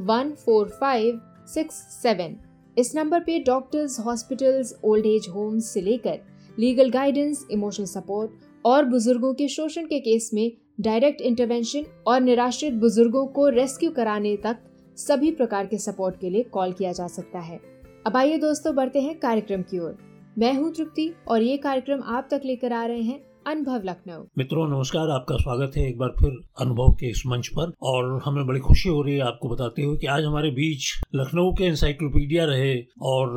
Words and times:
One 0.00 0.30
four 0.44 0.68
five 0.70 1.20
six 1.46 1.74
seven 2.02 2.36
इस 2.76 2.94
number 2.96 3.20
पे 3.20 3.38
doctors 3.38 3.98
hospitals 4.00 4.72
old 4.84 5.06
age 5.06 5.26
homes 5.28 5.72
से 5.74 5.80
लेकर 5.80 6.18
लीगल 6.58 6.90
गाइडेंस 6.90 7.46
इमोशनल 7.50 7.86
सपोर्ट 7.86 8.30
और 8.64 8.84
बुज़ुर्गों 8.84 9.32
के 9.34 9.48
शोषण 9.48 9.86
के 9.86 10.00
केस 10.00 10.30
में 10.34 10.50
डायरेक्ट 10.80 11.20
इंटरवेंशन 11.20 11.86
और 12.06 12.20
निराश्रित 12.20 12.74
बुज़ुर्गों 12.74 13.26
को 13.26 13.48
रेस्क्यू 13.48 13.90
कराने 13.90 14.36
तक 14.36 14.58
सभी 14.98 15.30
प्रकार 15.30 15.66
के 15.66 15.78
सपोर्ट 15.78 16.20
के 16.20 16.30
लिए 16.30 16.42
कॉल 16.42 16.72
किया 16.72 16.92
जा 16.92 17.06
सकता 17.06 17.38
है। 17.38 17.60
अब 18.06 18.16
आइए 18.16 18.38
दोस्तों 18.38 18.74
बढ़ते 18.74 19.00
हैं 19.00 19.18
कार्यक्रम 19.18 19.62
की 19.62 19.78
ओर। 19.78 19.96
मैं 20.38 20.52
हूँ 20.54 20.72
तृप्ति 20.74 21.12
और 21.28 21.42
ये 21.42 21.56
कार्यक्रम 21.56 22.02
आप 22.06 22.28
तक 22.30 22.42
लेकर 22.44 22.72
आ 22.72 22.84
रहे 22.84 23.02
हैं 23.02 23.20
अनुभव 23.46 23.82
लखनऊ। 23.84 24.24
मित्रों, 24.38 24.68
नमस्कार, 24.68 25.10
आपका 25.10 25.36
स्वागत 25.36 25.72
है 25.76 25.88
एक 25.88 25.98
बार 25.98 26.08
फिर 26.08 26.30
अनुभव 26.60 26.92
के 26.92 27.10
इस 27.10 27.22
मंच 27.26 27.48
पर। 27.48 27.72
और 27.82 28.22
हमें 28.24 28.46
बड़ी 28.46 28.60
खुशी 28.60 28.88
हो 28.88 29.02
रही 29.02 29.14
है 29.14 29.20
आपको 29.20 29.48
बताते 29.48 29.82
हुए 29.82 29.98
कि 29.98 30.06
आज 30.06 30.24
हमारे 30.24 30.50
बीच 30.50 31.02
लखनऊ 31.14 31.52
के 31.52 31.64
इंसाइक्लोपीडिया 31.64 32.44
रहे 32.44 32.76
और 33.02 33.30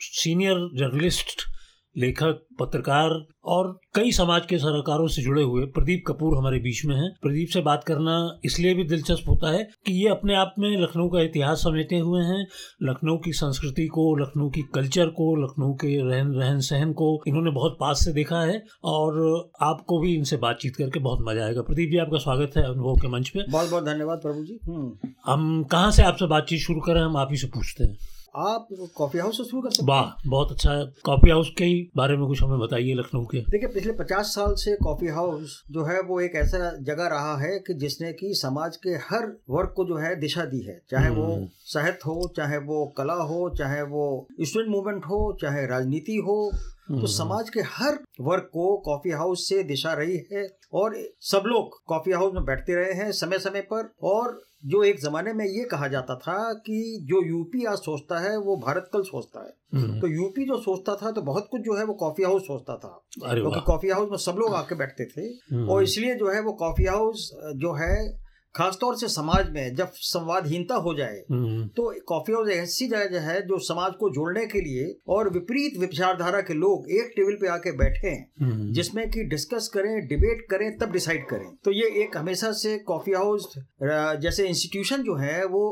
सीनियर 0.00 0.70
जर्नलिस्ट 0.74 1.42
लेखक 1.98 2.44
पत्रकार 2.60 3.10
और 3.44 3.78
कई 3.94 4.12
समाज 4.12 4.46
के 4.46 4.58
सरोकारों 4.58 5.06
से 5.08 5.22
जुड़े 5.22 5.42
हुए 5.42 5.64
प्रदीप 5.66 6.02
कपूर 6.06 6.36
हमारे 6.38 6.58
बीच 6.58 6.84
में 6.84 6.94
हैं। 6.96 7.10
प्रदीप 7.22 7.48
से 7.48 7.60
बात 7.60 7.84
करना 7.84 8.38
इसलिए 8.44 8.74
भी 8.74 8.84
दिलचस्प 8.84 9.28
होता 9.28 9.50
है 9.50 9.68
कि 9.86 9.92
ये 9.92 10.08
अपने 10.08 10.34
आप 10.34 10.54
में 10.58 10.80
लखनऊ 10.80 11.08
का 11.08 11.20
इतिहास 11.20 11.58
समेटे 11.58 11.98
हुए 11.98 12.22
हैं। 12.22 12.46
लखनऊ 12.82 13.16
की 13.16 13.32
संस्कृति 13.32 13.86
को 13.86 14.16
लखनऊ 14.16 14.50
की 14.50 14.62
कल्चर 14.74 15.06
को 15.06 15.34
लखनऊ 15.36 15.72
के 15.74 15.96
रहन 16.10 16.32
रहन 16.34 16.60
सहन 16.60 16.92
को 16.92 17.22
इन्होंने 17.28 17.50
बहुत 17.50 17.76
पास 17.80 18.04
से 18.04 18.12
देखा 18.12 18.40
है 18.40 18.62
और 18.84 19.50
आपको 19.62 20.00
भी 20.00 20.14
इनसे 20.14 20.36
बातचीत 20.36 20.76
करके 20.76 21.00
बहुत 21.00 21.18
मज़ा 21.22 21.44
आएगा। 21.44 21.62
प्रदीप 21.62 21.90
जी 21.90 21.98
आपका 21.98 22.18
स्वागत 22.18 22.52
है 22.56 22.64
अनुभव 22.64 22.96
के 22.96 23.08
मंच 23.08 23.28
पे। 23.28 23.50
बहुत 23.50 23.70
बहुत 23.70 23.84
धन्यवाद 23.84 24.18
प्रभु 24.18 24.44
जी। 24.44 24.58
हम्म। 24.64 25.10
हम 25.26 25.64
कहाँ 25.64 25.90
से 25.90 26.02
आपसे 26.02 26.26
बातचीत 26.26 26.60
शुरू 26.60 26.80
करें 26.80 27.00
हम 27.00 27.16
आप 27.16 27.28
ही 27.30 27.36
से 27.36 27.46
पूछते 27.46 27.84
हैं। 27.84 27.96
आप 28.40 28.68
कॉफ़ी 28.96 29.18
हाउस 29.18 29.36
से 29.36 29.44
शुरू 29.44 29.62
कर 29.62 29.70
सकते 29.70 29.86
वाह 29.86 30.28
बहुत 30.28 30.50
अच्छा 30.52 30.72
है 30.72 30.84
कॉफ़ी 31.04 31.30
हाउस 31.30 31.50
के 31.58 31.64
ही 31.64 31.80
बारे 31.96 32.16
में 32.16 32.26
कुछ 32.26 32.42
हमें 32.42 32.58
बताइए 32.58 32.94
लखनऊ 32.94 33.24
के 33.26 33.40
देखिए 33.48 33.68
पिछले 33.70 33.92
पचास 33.94 34.34
साल 34.34 34.54
से 34.58 34.76
कॉफ़ी 34.82 35.08
हाउस 35.10 35.62
जो 35.70 35.84
है 35.84 36.00
वो 36.02 36.20
एक 36.20 36.34
ऐसा 36.36 36.70
जगह 36.82 37.06
रहा 37.08 37.36
है 37.38 37.58
कि 37.60 37.74
जिसने 37.76 38.12
की 38.14 38.32
समाज 38.36 38.76
के 38.76 38.94
हर 39.06 39.26
वर्ग 39.50 39.72
को 39.76 39.84
जो 39.84 39.96
है 39.98 40.14
दिशा 40.20 40.44
दी 40.46 40.60
है 40.62 40.80
चाहे 40.90 41.10
वो 41.10 41.26
हम्म। 41.26 41.48
साहित्य 41.66 42.00
हो 42.06 42.32
चाहे 42.36 42.58
वो 42.66 42.84
कला 42.98 43.20
हो 43.26 43.48
चाहे 43.58 43.82
वो 43.88 44.06
स्टूडेंट 44.40 44.70
मूवमेंट 44.70 45.04
हो 45.04 45.20
चाहे 45.40 45.66
राजनीति 45.66 46.16
हो 46.26 46.40
तो 46.88 46.94
हम्म। 46.94 47.06
समाज 47.12 47.50
के 47.50 47.60
हर 47.68 47.98
वर्ग 48.20 48.42
को 48.52 48.76
कॉफ़ी 48.84 49.10
हाउस 49.12 49.48
से 49.48 49.62
दिशा 49.64 49.92
रही 49.94 50.16
है 50.32 50.46
और 50.74 50.94
सब 51.22 51.42
लोग 51.46 51.80
कॉफ़ी 51.86 52.12
हाउस 52.12 52.32
में 52.34 52.44
बैठते 52.44 52.74
रहे 52.74 52.92
हैं 52.94 53.10
समय 53.14 53.38
समय 53.40 53.60
पर 53.72 53.90
और 54.08 54.40
जो 54.64 54.82
एक 54.84 55.00
जमाने 55.00 55.32
में 55.32 55.44
ये 55.44 55.64
कहा 55.64 55.88
जाता 55.88 56.14
था 56.16 56.52
कि 56.60 56.98
जो 57.02 57.22
यूपी 57.22 57.64
आज 57.64 57.78
सोचता 57.78 58.18
है 58.18 58.36
वो 58.36 58.56
भारत 58.56 58.88
कल 58.92 59.02
सोचता 59.02 59.40
है 59.40 59.52
हम्म। 59.74 60.00
तो 60.00 60.06
यूपी 60.06 60.44
जो 60.44 60.56
सोचता 60.60 60.94
था 60.94 61.10
तो 61.10 61.22
बहुत 61.22 61.48
कुछ 61.50 61.60
जो 61.60 61.76
है 61.76 61.84
वो 61.84 61.94
कॉफ़ी 61.94 62.24
हाउस 62.24 62.42
सोचता 62.42 62.76
था 62.76 62.90
क्योंकि 63.18 63.60
कॉफ़ी 63.60 63.90
हाउस 63.90 64.08
में 64.10 64.16
सब 64.18 64.38
लोग 64.38 64.54
आके 64.54 64.74
बैठते 64.74 65.04
थे 65.06 65.26
हम्म। 65.52 65.68
और 65.68 65.82
इसलिए 65.82 66.14
जो 66.14 66.32
है 66.32 66.40
वो 66.42 66.52
कॉफ़ी 66.56 66.86
हाउस 66.86 67.30
जो 67.56 67.72
है 67.74 67.94
खासतौर 68.58 68.96
से 68.96 69.08
समाज 69.08 69.50
में 69.50 69.74
जब 69.74 69.90
संवादहीनता 70.02 70.74
हो 70.76 70.94
जाए 70.94 71.18
हम्म। 71.30 71.66
तो 71.76 71.90
कॉफ़ी 72.08 72.32
हाउस 72.32 72.48
ऐसी 72.50 72.86
जगह 72.88 73.28
है 73.30 73.40
जो 73.42 73.58
समाज 73.64 73.92
को 74.00 74.10
जोड़ने 74.10 74.46
के 74.46 74.60
लिए 74.60 74.86
और 75.08 75.30
विपरीत 75.32 75.78
विचारधारा 75.80 76.40
के 76.40 76.54
लोग 76.54 76.90
एक 76.92 77.12
टेबल 77.16 77.36
पे 77.40 77.48
आके 77.48 77.72
बैठे 77.78 78.10
हम्म। 78.42 78.72
जिसमें 78.72 79.08
कि 79.10 79.24
डिस्कस 79.28 79.70
करें 79.74 79.92
डिबेट 80.08 80.46
करें 80.50 80.68
तब 80.78 80.92
डिसाइड 80.92 81.28
करें 81.28 81.48
तो 81.64 81.72
ये 81.72 81.88
एक 82.02 82.16
हमेशा 82.16 82.52
से 82.60 82.76
कॉफ़ी 82.86 83.12
हाउस 83.12 83.52
जैसे 84.22 84.48
इंस्टीट्यूशन 84.48 85.02
जो 85.02 85.16
है 85.16 85.44
वो 85.46 85.64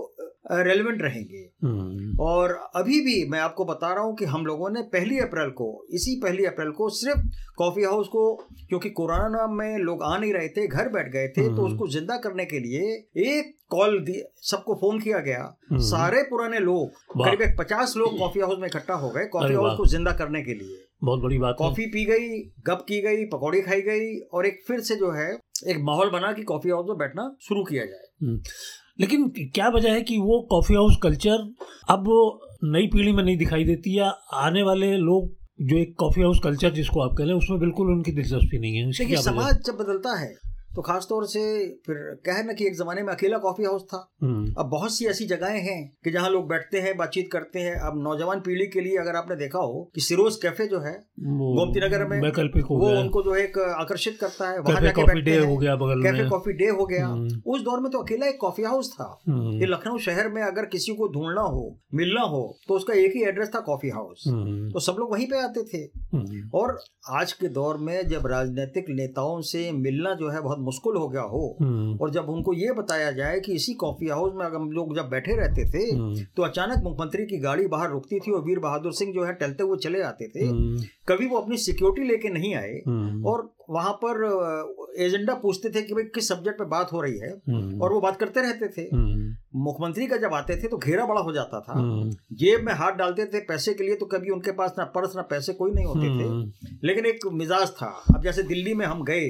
रेलिवेंट 0.51 1.03
रहेंगे। 1.03 1.39
हम्म। 1.65 2.17
और 2.21 2.53
अभी 2.77 3.01
भी 3.01 3.15
मैं 3.31 3.39
आपको 3.41 3.65
बता 3.65 3.93
रहा 3.95 4.05
हूँ 4.05 4.15
कि 4.17 4.25
हम 4.25 4.47
लोगों 4.47 4.71
ने 4.71 4.83
पहली 4.83 5.19
अप्रैल 5.19 5.51
को 5.51 5.67
इसी 5.91 6.15
पहली 6.23 6.45
अप्रैल 6.45 6.71
को 6.71 6.89
सिर्फ़ 6.89 7.21
कॉफ़ी 7.57 7.85
हाउस 7.85 8.09
को 8.09 8.35
क्योंकि 8.69 8.91
कोरोना 8.91 9.47
में 9.47 9.79
लोग 9.79 10.03
आ 10.03 10.17
नहीं 10.17 10.33
रहे 10.33 10.49
थे 10.49 10.67
घर 10.67 10.89
बैठ 10.89 11.13
गए 11.13 11.29
थे 11.29 11.47
तो 11.47 11.53
हम्म। 11.53 11.67
उसको 11.67 11.89
ज़िंदा 11.89 12.17
करने 12.17 12.45
के 12.45 12.59
लिए 12.59 12.81
एक 13.29 13.55
कॉल 13.71 14.05
सबको 14.43 14.75
फ़ोन 14.75 15.01
किया 15.01 15.19
गया। 15.19 15.43
हम्म। 15.71 15.81
सारे 15.81 16.23
पुराने 16.23 16.59
लोग 16.59 16.91
करीब 17.25 17.57
पचास 17.59 17.95
लोग 17.97 18.19
कॉफ़ी 18.19 18.41
हाउस 18.41 18.59
में 18.59 18.67
इकट्ठा 18.69 18.95
हो 18.95 19.11
गए 19.11 19.25
कॉफ़ी 19.27 19.55
हाउस 19.55 19.77
को 19.79 19.87
ज़िंदा 19.87 20.13
करने 20.13 20.43
के 20.43 20.55
लिए। 20.55 20.83
बहुत 21.05 21.21
बड़ी 21.21 21.39
बात 21.39 21.57
कॉफ़ी 21.59 21.87
पी 21.87 22.05
गई 22.05 22.39
गप 22.67 22.85
की 22.89 23.01
गई 23.01 23.25
पकौड़ी 23.25 23.61
खाई 23.63 23.81
गई 23.81 24.17
और 24.33 24.47
एक 24.47 24.63
फिर 24.69 24.81
से 24.81 24.97
जो 24.97 25.11
है 25.11 25.29
एक 25.69 25.79
माहौल 25.81 26.11
बना 26.11 26.33
कि 26.33 26.43
कॉफ़ी 26.43 26.71
हाउस 26.71 26.87
में 26.89 26.99
बैठना 26.99 27.35
शुरू 27.41 27.65
किया 27.65 27.85
जाए। 27.85 28.39
लेकिन 29.01 29.33
क्या 29.55 29.69
वजह 29.69 29.93
है 29.93 30.03
कि 30.03 30.19
वो 30.19 30.47
कॉफ़ी 30.51 30.75
हाउस 30.75 30.97
कल्चर 31.03 31.55
अब 31.89 32.05
नई 32.65 32.87
पीढ़ी 32.87 33.13
में 33.13 33.25
नहीं 33.25 33.37
दिखाई 33.37 33.65
देती 33.65 33.99
या 33.99 34.09
आने 34.35 34.63
वाले 34.63 34.97
लोग 34.97 35.37
जो 35.61 35.77
एक 35.77 35.95
कॉफ़ी 35.99 36.23
हाउस 36.23 36.41
कल्चर 36.45 36.71
जिसको 36.71 37.01
आप 37.01 37.15
कह 37.19 37.25
रहे 37.25 37.33
हैं 37.33 37.39
उसमें 37.39 37.61
बिल्कुल 37.61 37.93
उनकी 37.93 38.13
दिलचस्पी 38.13 38.59
नहीं 38.59 38.77
है? 38.77 39.17
समाज 39.23 39.55
जब 39.67 39.75
बदलता 39.75 40.21
है 40.21 40.46
तो 40.77 40.83
खास 40.83 41.07
तौर 41.11 41.25
से 41.27 41.43
फिर 41.87 41.97
कहे 42.27 42.43
ना 42.45 42.53
कि 42.53 42.67
एक 42.67 42.75
जमाने 42.75 43.03
में 43.03 43.13
अकेला 43.13 43.39
कॉफ़ी 43.39 43.65
हाउस 43.65 43.83
था। 43.85 43.99
हम्म। 44.23 44.55
अब 44.59 44.67
बहुत 44.71 44.95
सी 44.95 45.07
ऐसी 45.07 45.25
जगहें 45.27 45.61
हैं 45.63 45.79
कि 46.05 46.11
जहाँ 46.11 46.31
लोग 46.31 46.49
बैठते 46.49 46.81
हैं 46.81 46.97
बातचीत 46.97 47.29
करते 47.33 47.59
हैं। 47.59 47.75
अब 47.81 48.03
नौजवान 48.03 48.41
पीढ़ी 48.41 48.67
के 48.67 48.81
लिए 48.81 48.97
अगर 48.97 49.17
आपने 49.17 49.37
देखा 49.37 49.59
हो 49.59 49.83
कि 49.95 50.01
सिरोज 50.01 50.37
कैफ़े 50.37 50.67
जो 50.67 50.81
है 50.81 50.93
गोमती 51.21 51.81
नगर 51.81 52.05
में 52.05 52.19
वो 52.19 52.89
उनको 52.91 53.23
जो 53.23 53.35
है 53.35 53.45
आकर्षित 53.75 54.19
करता 54.21 54.51
है। 54.51 54.59
वहाँ 54.61 54.81
जाके 54.83 55.05
बैठते 55.05 55.37
हो। 55.37 55.57
गया 55.57 55.77
बगल 55.77 56.03
कैफ़े 56.03 56.29
कॉफ़ी 56.29 56.53
डे 56.53 56.69
हो 56.71 56.87
गया। 56.87 57.07
हम्म। 57.07 57.41
उस 57.47 57.63
दौर 57.63 57.81
में 57.81 57.91
तो 57.93 57.99
अकेला 57.99 58.27
एक 58.27 58.39
कॉफ़ी 58.41 58.65
हाउस 58.65 58.93
था। 58.95 59.09
हम्म। 59.29 59.55
ये 59.61 59.67
लखनऊ 59.67 59.99
शहर 59.99 60.29
में 60.29 60.43
अगर 60.43 60.67
किसी 60.67 60.95
को 60.95 61.09
ढूंढना 61.09 61.43
हो 61.49 61.65
मिलना 61.95 62.23
हो 62.27 62.43
तो 62.69 62.75
उसका 62.75 62.95
एक 62.95 63.17
ही 63.17 63.23
एड्रेस 63.25 63.51
था 63.55 63.61
कॉफ़ी 63.63 63.89
हाउस 63.89 64.25
तो 64.29 64.81
सब 64.81 64.97
लोग 64.99 65.13
वहीं 65.13 65.27
पे 65.27 65.43
आते 65.43 65.65
थे। 65.65 65.85
और 66.55 66.79
आज 67.11 67.33
के 67.33 67.49
दौर 67.49 67.77
में 67.79 68.07
जब 68.09 68.27
राजनीतिक 68.27 68.87
नेताओं 68.91 69.41
से 69.41 69.71
मिलना 69.73 70.15
जो 70.15 70.29
है 70.29 70.41
बहुत 70.43 70.59
मुश्किल 70.67 70.97
हो 70.97 71.09
गया 71.09 71.23
हो। 71.23 71.57
हम्म। 71.61 71.99
और 72.03 72.11
जब 72.11 72.29
उनको 72.29 72.53
ये 72.53 72.73
बताया 72.73 73.11
जाए 73.13 73.41
कि 73.41 73.53
इसी 73.53 73.75
कॉफ़ी 73.75 74.09
हाउस 74.09 74.33
में 74.37 74.45
अगर 74.47 74.57
हम 74.57 74.71
लोग 74.71 74.97
जब 74.97 75.09
बैठे 75.09 75.37
रहते 75.37 75.65
थे 75.71 75.97
हम्म। 75.97 76.21
तो 76.37 76.43
अचानक 76.43 76.83
मुख्यमंत्री 76.83 77.27
की 77.27 77.39
गाड़ी 77.39 77.67
बाहर 77.67 77.91
रुकती 77.91 78.19
थी 78.19 78.33
और 78.33 78.45
वीर 78.45 78.59
बहादुर 78.59 78.93
सिंह 78.93 79.13
जो 79.13 79.25
है 79.25 79.33
टहलते 79.33 79.63
हुए 79.63 79.77
चले 79.77 80.03
आते 80.03 80.29
थे। 80.29 80.47
हम्म। 80.47 80.83
कभी 81.09 81.27
वो 81.27 81.39
अपनी 81.39 81.57
सिक्योरिटी 81.57 82.09
लेके 82.09 82.29
नहीं 82.29 82.55
आए। 82.55 82.79
और 83.25 83.57
वहाँ 83.71 83.93
पर 84.05 84.25
एजेंडा 84.99 85.35
पूछते 85.35 85.69
थे 85.69 85.83
कि 85.83 85.95
भाई 85.95 86.05
किस 86.05 86.29
सब्जेक्ट 86.29 86.59
पे 86.59 86.65
बात 86.65 86.93
हो 86.93 87.01
रही 87.01 87.19
है? 87.19 87.33
और 87.81 87.93
वो 87.93 88.01
बात 88.01 88.17
करते 88.17 88.41
रहते 88.41 88.69
थे। 88.69 88.89
मुख्यमंत्री 89.57 90.07
का 90.07 90.17
जब 90.17 90.35
आते 90.35 90.57
थे 90.57 90.69
तो 90.69 90.77
घेरा 90.77 91.07
बड़ा 91.07 91.21
हो 91.21 91.33
जाता 91.33 91.61
था। 91.61 91.73
हम्म, 91.73 92.11
जेब 92.37 92.65
में 92.65 92.73
हाथ 92.73 92.93
डालते 92.93 93.25
थे 93.25 93.41
पैसे 93.41 93.75
के 93.75 93.85
लिए 93.85 93.95
तो 93.95 94.07
कभी 94.07 94.31
उनके 94.31 94.53
पास 94.53 94.75
ना 94.79 94.85
पर्स 94.85 95.17
ना 95.17 95.23
पैसे 95.23 95.53
कोई 95.53 95.73
नहीं 95.73 95.85
होते 95.85 96.09
थे। 96.21 96.29
हम्म, 96.29 96.53
लेकिन 96.85 97.07
एक 97.07 97.27
मिजाज 97.33 97.71
था। 97.71 97.91
अब 98.15 98.23
जैसे 98.23 98.43
दिल्ली 98.43 98.75
में 98.75 98.87
हम 98.87 99.05
गए 99.05 99.29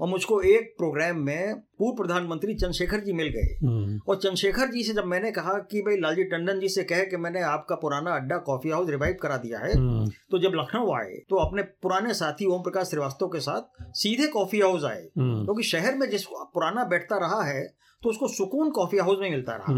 और 0.00 0.08
मुझको 0.08 0.40
एक 0.40 0.74
प्रोग्राम 0.78 1.18
में 1.18 1.62
पूर्व 1.78 1.96
प्रधानमंत्री 1.96 2.54
चंद्रशेखर 2.54 3.00
जी 3.00 3.12
मिल 3.12 3.28
गए। 3.28 3.56
हम्म, 3.62 3.98
और 4.08 4.16
चंद्रशेखर 4.16 4.68
जी 4.68 4.82
से 4.84 4.92
जब 4.94 5.04
मैंने 5.06 5.30
कहा 5.32 5.52
कि 5.70 5.80
भाई 5.82 5.96
लालजी 5.96 6.24
टंडन 6.26 6.60
जी 6.60 6.68
से 6.68 6.84
कहे 6.84 7.04
कि 7.06 7.16
मैंने 7.16 7.42
आपका 7.44 7.74
पुराना 7.76 8.14
अड्डा 8.14 8.38
कॉफ़ी 8.46 8.70
हाउस 8.70 8.90
रिवाइव 8.90 9.16
करा 9.22 9.36
दिया 9.36 9.58
है 9.58 9.72
हम्म, 9.72 10.06
तो 10.30 10.38
जब 10.38 10.52
लखनऊ 10.54 10.92
आए 10.94 11.14
तो 11.30 11.36
अपने 11.36 11.62
पुराने 11.82 12.14
साथी 12.14 12.46
ओम 12.46 12.62
प्रकाश 12.62 12.88
श्रीवास्तव 12.88 13.28
के 13.28 13.40
साथ 13.40 13.94
सीधे 13.94 14.26
कॉफ़ी 14.26 14.60
हाउस 14.60 14.84
आए। 14.84 15.02
हम्म, 15.18 15.44
क्योंकि 15.44 15.62
शहर 15.62 15.94
में 15.94 16.08
जिस 16.10 16.24
पुराना 16.26 16.84
बैठता 16.84 17.18
रहा 17.18 17.42
है 17.42 17.66
तो 18.02 18.10
उसको 18.10 18.28
सुकून 18.28 18.70
कॉफ़ी 18.70 18.98
हाउस 18.98 19.18
में 19.20 19.30
मिलता 19.30 19.52
रहा। 19.52 19.72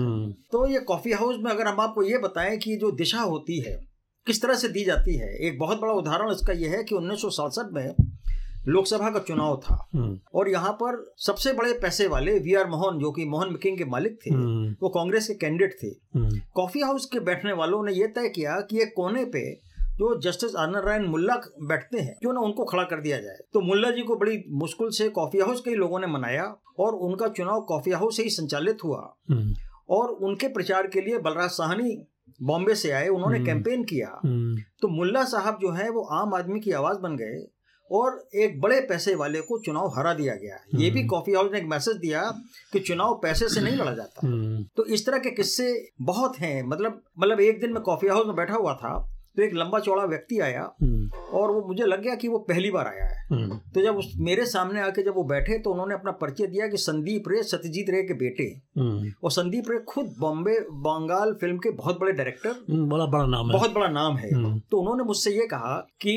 तो 0.53 0.67
ये 0.67 0.79
कॉफ़ी 0.79 1.12
हाउस 1.12 1.37
में 1.41 1.50
अगर 1.50 1.67
हम 1.67 1.81
आपको 1.81 2.03
ये 2.03 2.19
बताएँ 2.19 2.56
कि 2.58 2.76
जो 2.76 2.91
दिशा 2.93 3.20
होती 3.20 3.58
है 3.61 3.79
किस 4.26 4.43
तरह 4.43 4.55
से 4.55 4.69
दी 4.69 4.85
जाती 4.85 5.14
है 5.17 5.29
एक 5.46 5.58
बहुत 5.58 5.81
बड़ा 5.81 5.93
उदाहरण 5.93 6.32
इसका 6.32 6.53
यह 6.53 6.70
है 6.70 6.82
कि 6.85 6.94
उन्नीस 6.94 7.23
सौ 7.23 7.31
सड़सठ 7.31 7.73
में 7.73 8.09
लोकसभा 8.68 9.10
का 9.10 9.18
चुनाव 9.18 9.56
था। 9.56 9.88
हम्म, 9.94 10.18
और 10.34 10.48
यहाँ 10.48 10.72
पर 10.72 11.14
सबसे 11.16 11.52
बड़े 11.52 11.72
पैसे 11.72 12.06
वाले 12.06 12.38
वी 12.38 12.54
आर 12.54 12.66
मोहन 12.66 12.98
जो 12.98 13.10
कि 13.12 13.24
मोहन 13.24 13.50
मिकिंग 13.50 13.78
के 13.78 13.84
मालिक 13.84 14.18
थे 14.26 14.34
हम्म, 14.34 14.76
वो 14.82 14.88
कांग्रेस 14.88 15.26
के 15.26 15.34
कैंडिडेट 15.34 15.76
थे। 15.82 15.86
हम्म, 15.86 16.40
कॉफ़ी 16.54 16.80
हाउस 16.80 17.06
के 17.06 17.20
बैठने 17.20 17.52
वालों 17.52 17.84
ने 17.84 17.92
यह 17.92 18.06
तय 18.06 18.28
किया 18.28 18.60
कि 18.60 18.80
एक 18.82 18.92
कोने 18.96 19.24
पे 19.24 19.70
जो 19.90 20.20
जस्टिस 20.20 20.56
आनंद 20.56 20.74
नारायण 20.74 21.06
मुल्ला 21.06 21.34
बैठते 21.62 21.98
हैं 21.98 22.16
क्यों 22.20 22.32
ना 22.32 22.40
उनको 22.40 22.64
खड़ा 22.64 22.82
कर 22.82 23.00
दिया 23.00 23.20
जाए। 23.20 23.36
तो 23.52 23.60
मुल्ला 23.60 23.90
जी 23.90 24.02
को 24.02 24.16
बड़ी 24.16 24.42
मुश्किल 24.48 24.88
से 24.90 25.08
कॉफ़ी 25.08 25.38
हाउस 25.38 25.60
के 25.60 25.70
ही 25.70 25.76
लोगों 25.76 26.00
ने 26.00 26.06
मनाया 26.06 26.56
और 26.78 26.94
उनका 26.94 27.28
चुनाव 27.28 27.60
कॉफ़ी 27.60 27.92
हाउस 27.92 28.16
से 28.16 28.22
ही 28.22 28.30
संचालित 28.30 28.78
हुआ। 28.84 29.16
और 29.90 30.08
उनके 30.08 30.48
प्रचार 30.48 30.86
के 30.86 31.00
लिए 31.00 31.18
बलराज 31.18 31.50
साहनी 31.50 32.06
बॉम्बे 32.42 32.74
से 32.74 32.90
आए 32.90 33.08
उन्होंने। 33.08 33.38
कैंपेन 33.44 33.84
किया। 33.84 34.20
तो 34.82 34.88
मुल्ला 34.88 35.24
साहब 35.24 35.58
जो 35.62 35.70
है 35.70 35.90
वो 35.90 36.02
आम 36.02 36.34
आदमी 36.34 36.60
की 36.60 36.72
आवाज़ 36.72 36.98
बन 36.98 37.16
गए। 37.16 37.46
और 37.92 38.28
एक 38.34 38.60
बड़े 38.60 38.81
पैसे 38.81 39.14
वाले 39.14 39.40
को 39.40 39.58
चुनाव 39.58 39.92
हरा 39.96 40.14
दिया 40.14 40.34
गया 40.34 40.58
ये 40.75 40.90
भी 40.90 40.98
हम्म। 41.00 41.08
कॉफ़ी 41.08 41.32
हाउस 41.32 41.52
ने 41.52 41.58
एक 41.58 41.64
मैसेज 41.64 41.96
दिया 41.96 42.22
कि 42.72 42.81
चुनाव 42.81 43.14
पैसे 43.14 43.48
से 43.48 43.60
नहीं 43.60 43.76
लड़ा 43.76 43.94
जाता। 43.94 44.26
हम्म, 44.26 44.64
तो 44.76 44.84
इस 44.84 45.06
तरह 45.06 45.19
के 45.19 45.31
किस्से 45.31 45.88
बहुत 46.02 46.38
हैं। 46.38 46.62
मतलब 46.62 47.02
मतलब 47.20 47.40
एक 47.40 47.60
दिन 47.60 47.72
मैं 47.72 47.82
कॉफ़ी 47.82 48.08
हाउस 48.08 48.26
में 48.26 48.37
बैठा 48.37 48.54
हुआ 48.54 48.75
था 48.75 49.16
तो 49.37 49.43
एक 49.43 49.55
लंबा 49.55 49.79
चौड़ा 49.81 50.05
व्यक्ति 50.06 50.38
आया 50.41 50.62
हम्म, 50.82 51.09
और 51.32 51.50
वो 51.53 51.62
मुझे 51.67 51.85
लग 51.85 52.03
गया 52.03 52.15
कि 52.15 52.29
वो 52.29 52.38
पहली 52.49 52.71
बार 52.71 52.87
आया 52.87 53.05
है। 53.05 53.19
हम्म, 53.31 53.56
तो 53.75 53.82
जब 53.82 53.97
उस 53.97 54.12
मेरे 54.21 54.44
सामने 54.47 54.81
आके 54.81 55.03
जब 55.03 55.15
वो 55.17 55.25
बैठे 55.25 55.59
तो 55.59 55.71
उन्होंने 55.71 55.94
अपना 55.94 56.11
परिचय 56.21 56.47
दिया 56.47 56.67
कि 56.69 56.77
संदीप 56.79 57.29
रे 57.29 57.43
सत्यजीत 57.44 57.91
रे 57.91 58.03
के 58.03 58.15
बेटे। 58.17 58.44
हम्म, 58.79 59.12
और 59.25 59.31
संदीप 59.31 59.71
रे 59.71 59.79
खुद 59.88 60.15
बॉम्बे 60.21 60.59
बंगाल 60.81 61.32
फ़िल्म 61.41 61.59
के 61.59 61.71
बहुत 61.73 62.00
बड़े 62.00 62.12
डायरेक्टर। 62.12 62.55
बड़ा 62.71 63.06
बड़ा 63.06 63.27
नाम 63.27 63.47
है। 63.47 63.53
बहुत 63.53 63.75
बड़ा 63.75 63.88
नाम 63.91 64.17
है। 64.17 64.31
तो 64.71 64.81
उन्होंने 64.81 65.05
मुझसे 65.05 65.31
ये 65.31 65.47
कहा 65.47 65.77
कि 66.03 66.15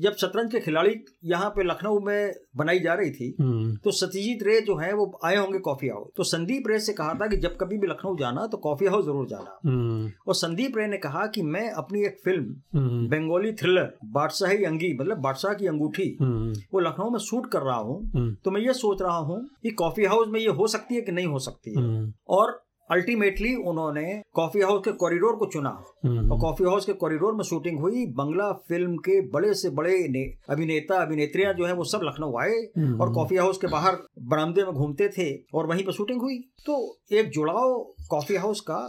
जब 0.00 0.14
शतरंज 0.16 0.52
के 0.52 0.60
खिलाड़ी 0.60 0.94
यहाँ 1.26 1.50
पे 1.50 1.64
लखनऊ 1.64 2.00
में 2.00 2.32
बनाई 2.56 2.78
जा 2.80 2.94
रही 2.94 3.10
थी 3.10 3.30
तो 3.84 3.90
सत्यजीत 3.92 4.42
रे 4.42 4.60
जो 4.60 4.76
है 4.76 4.92
वो 4.94 5.10
आए 5.24 5.36
होंगे 5.36 5.58
कॉफ़ी 5.60 5.88
हाउस। 5.88 6.08
तो 6.16 6.24
संदीप 6.24 6.68
रे 6.68 6.78
से 6.80 6.92
कहा 6.92 7.14
था 7.14 7.26
कि 7.26 7.36
जब 7.38 7.56
कभी 7.56 7.78
भी 7.78 7.86
लखनऊ 7.86 8.16
जाना 8.18 8.46
तो 8.46 8.58
कॉफ़ी 8.58 8.86
हाउस 8.86 9.04
ज़रूर 9.04 9.26
जाना। 9.28 10.10
और 10.26 10.34
संदीप 10.34 10.78
रे 10.78 10.86
ने 10.86 10.98
कहा 10.98 11.26
कि 11.26 11.42
मैं 11.44 11.68
अपनी 11.72 12.04
एक 12.06 12.20
film 12.24 12.39
hmm, 12.40 13.06
Bengali 13.08 13.52
thriller 13.52 13.92
Badshahi 14.12 14.64
अंगी 14.64 14.92
मतलब 14.94 15.18
बादशाह 15.20 15.54
की 15.54 15.66
अंगूठी 15.66 16.16
हम्म, 16.20 16.52
वो 16.74 16.80
लखनऊ 16.80 17.10
में 17.10 17.18
शूट 17.18 17.50
कर 17.52 17.62
रहा 17.62 17.76
हूँ 17.76 18.00
हम्म, 18.14 18.34
तो 18.44 18.50
मैं 18.50 18.60
ये 18.60 18.72
सोच 18.74 19.02
रहा 19.02 19.18
हूँ 19.18 19.44
कि 19.62 19.70
कॉफ़ी 19.70 20.04
हाउस 20.04 20.28
में 20.28 20.40
ये 20.40 20.48
हो 20.48 20.66
सकती 20.68 20.94
है 20.94 21.00
कि 21.00 21.12
नहीं 21.12 21.26
हो 21.26 21.38
सकती 21.38 21.78
है। 21.78 22.12
और 22.28 22.60
अल्टीमेटली 22.90 23.54
उन्होंने 23.70 24.02
कॉफ़ी 24.34 24.60
हाउस 24.60 24.80
के 24.84 24.92
कॉरिडोर 24.92 25.36
को 25.36 25.46
चुना। 25.46 25.70
और 26.30 26.38
कॉफ़ी 26.40 26.64
हाउस 26.64 26.86
के 26.86 26.92
कॉरिडोर 26.92 27.34
में 27.34 27.42
शूटिंग 27.44 27.78
हुई। 27.80 28.04
बंगला 28.16 28.50
फ़िल्म 28.68 28.96
के 28.98 29.20
बड़े 29.30 29.52
से 29.54 29.70
बड़े 29.70 29.92
अभिनेता 30.50 31.00
अभिनेत्रियाँ 31.02 31.52
जो 31.54 31.66
है 31.66 31.72
वो 31.72 31.84
सब 31.84 32.00
लखनऊ 32.04 32.38
आए 32.38 32.56
और 33.00 33.12
कॉफ़ी 33.14 33.36
हाउस 33.36 33.58
के 33.58 33.66
बाहर 33.66 33.98
बरामदे 34.32 34.64
में 34.64 34.72
घूमते 34.72 35.08
थे 35.08 35.30
और 35.54 35.66
वहीं 35.66 35.84
पर 35.84 35.92
शूटिंग 35.92 36.20
हुई। 36.22 36.38
तो 36.66 36.80
एक 37.12 37.30
जुड़ाव 37.30 37.78
कॉफ़ी 38.10 38.36
हाउस 38.36 38.60
का 38.60 38.80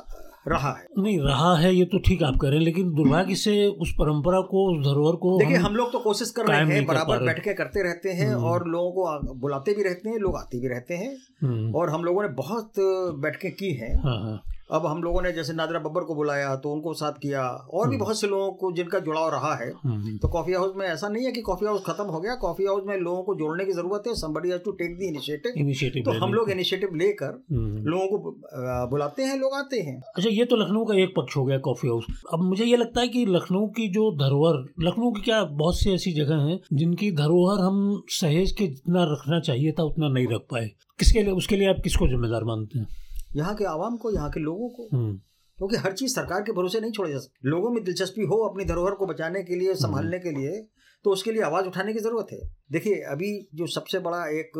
रहा 0.47 0.69
है। 0.69 0.85
नहीं 0.99 1.19
रहा 1.19 1.57
है 1.57 1.75
ये 1.75 1.85
तो 1.85 1.99
ठीक 1.99 2.23
आप 2.23 2.35
कह 2.41 2.47
रहे 2.47 2.57
हैं 2.57 2.65
लेकिन 2.65 2.93
दुर्भाग्य 2.93 3.35
से 3.35 3.67
उस 3.67 3.91
परंपरा 3.91 4.39
को 4.41 4.63
उस 4.71 4.85
धरोहर 4.85 5.15
को 5.15 5.38
देखिए 5.39 5.55
हम- 5.55 5.65
हम 5.65 5.75
लोग 5.75 5.91
तो 5.91 5.99
कोशिश 5.99 6.31
कर 6.31 6.45
रहे 6.45 6.65
हैं 6.73 6.85
बराबर। 6.85 7.25
बैठ 7.25 7.43
के 7.43 7.53
करते 7.53 7.83
रहते 7.83 8.09
हैं 8.09 8.29
हम्म। 8.33 8.43
और 8.43 8.67
लोगों 8.67 8.91
को 8.91 9.33
बुलाते 9.33 9.73
भी 9.73 9.83
रहते 9.83 10.09
हैं 10.09 10.17
लोग 10.17 10.38
आते 10.38 10.59
भी 10.59 10.67
रहते 10.67 10.93
हैं 10.93 11.17
हम्म, 11.43 11.75
और 11.75 11.89
हम 11.89 12.03
लोगों 12.03 12.21
ने 12.21 12.29
बहुत 12.29 12.71
बैठके 13.19 13.49
की 13.49 13.73
है। 13.73 13.95
हाँ 13.97 14.19
हाँ। 14.21 14.41
अब 14.71 14.85
हम 14.85 15.01
लोगों 15.03 15.21
ने 15.21 15.31
जैसे 15.31 15.53
नादरा 15.53 15.79
बब्बर 15.79 16.03
को 16.03 16.15
बुलाया 16.15 16.56
तो 16.56 16.71
उनको 16.73 16.94
साथ 16.94 17.13
किया 17.21 17.41
और 17.73 17.88
भी 17.88 17.95
हम्म। 17.95 18.03
बहुत 18.03 18.19
से 18.19 18.27
लोगों 18.27 18.51
को 18.51 18.71
जिनका 18.71 19.00
जुड़ाव 19.00 19.29
रहा 19.29 19.53
है। 19.56 19.69
हम्म, 19.83 20.18
तो 20.18 20.27
कॉफ़ी 20.27 20.53
हाउस 20.53 20.73
में 20.77 20.85
ऐसा 20.88 21.09
नहीं 21.09 21.25
है 21.25 21.31
कि 21.31 21.41
कॉफ़ी 21.41 21.68
हाउस 21.68 21.83
खत्म 21.85 22.03
हो 22.06 22.19
गया 22.19 22.35
कॉफ़ी 22.41 22.65
हाउस 22.65 22.83
में 22.88 22.95
लोगों 23.00 23.23
को 23.23 23.35
जोड़ने 23.35 23.65
की 23.65 23.71
ज़रूरत 23.71 24.03
है 24.07 24.13
somebody 24.13 24.53
has 24.53 24.62
to 24.68 24.73
take 24.81 24.94
the 25.01 25.09
initiative 25.09 25.57
initiative 25.57 26.03
तो 26.03 26.12
हम 26.19 26.33
लोग। 26.33 26.51
इनिशिएटिव 26.51 26.95
लेकर 26.95 27.33
हम्म, 27.51 27.83
लोगों 27.85 28.07
को 28.09 28.88
बुलाते 28.91 29.23
हैं 29.23 29.38
लोग 29.39 29.53
आते 29.56 29.79
हैं। 29.79 30.00
अच्छा 30.15 30.29
ये 30.29 30.45
तो 30.45 30.56
लखनऊ 30.56 30.85
का 30.85 30.95
एक 31.03 31.13
पक्ष 31.17 31.38
हो 31.38 31.45
गया 31.45 31.57
कॉफ़ी 31.67 31.89
हाउस 31.89 32.06
अब 32.33 32.44
मुझे 32.44 32.65
ये 32.65 32.77
लगता 32.77 33.01
है 33.01 33.07
कि 33.07 33.25
लखनऊ 33.25 33.67
की 33.77 33.88
जो 33.89 34.09
धरोहर 34.17 34.63
लखनऊ 34.79 35.12
की 35.12 35.21
क्या 35.21 35.44
बहुत 35.62 35.79
सी 35.79 35.94
ऐसी 35.94 36.13
जगह 36.13 36.47
है 36.47 36.59
जिनकी 36.74 37.12
धरोहर 37.15 37.59
हम 37.59 38.01
सहेज 38.12 38.51
के 38.51 38.67
जितना 38.67 39.03
रखना 39.13 39.39
चाहिए 39.39 39.71
था 39.71 39.83
उतना 39.83 40.07
नहीं 40.09 40.27
रख 40.27 40.41
पाए। 40.51 40.69
किसके 41.00 41.24
लिए 41.24 41.33
उसके 41.33 41.56
लिए 41.56 41.69
आप 41.69 41.81
किसको 41.83 42.07
जिम्मेदार 42.07 42.44
मानते 42.44 42.79
हैं? 42.79 42.88
यहाँ 43.36 43.56
के 43.56 43.66
आवाम 43.66 43.98
को 43.98 44.12
यहाँ 44.12 44.30
के 44.30 44.39
लोगों 44.39 44.69
को। 44.69 44.88
हम्म, 44.94 45.18
क्योंकि 45.57 45.75
हर 45.75 45.94
चीज़ 45.94 46.13
सरकार 46.16 46.42
के 46.42 46.51
भरोसे 46.51 46.80
नहीं 46.80 46.92
छोड़ी 46.92 47.12
जा 47.12 47.18
सकती। 47.18 47.50
लोगों 47.50 47.72
में 47.72 47.83
दिलचस्पी 47.83 48.25
हो 48.25 48.38
अपनी 48.48 48.66
धरोहर 48.66 48.94
को 48.94 49.06
बचाने 49.06 49.44
के 49.44 49.56
लिए 49.56 49.75
संभालने 49.75 50.19
के 50.19 50.31
लिए 50.31 50.62
तो 51.06 51.12
उसके 51.12 51.31
लिए 51.31 51.42
आवाज़ 51.42 51.66
उठाने 51.66 51.94
की 51.94 52.00
ज़रूरत 52.00 52.28
है। 52.33 52.39
देखिए 52.72 52.95
अभी 53.12 53.30
जो 53.56 53.68
सबसे 53.68 54.00
बड़ा 54.00 54.25
एक 54.39 54.57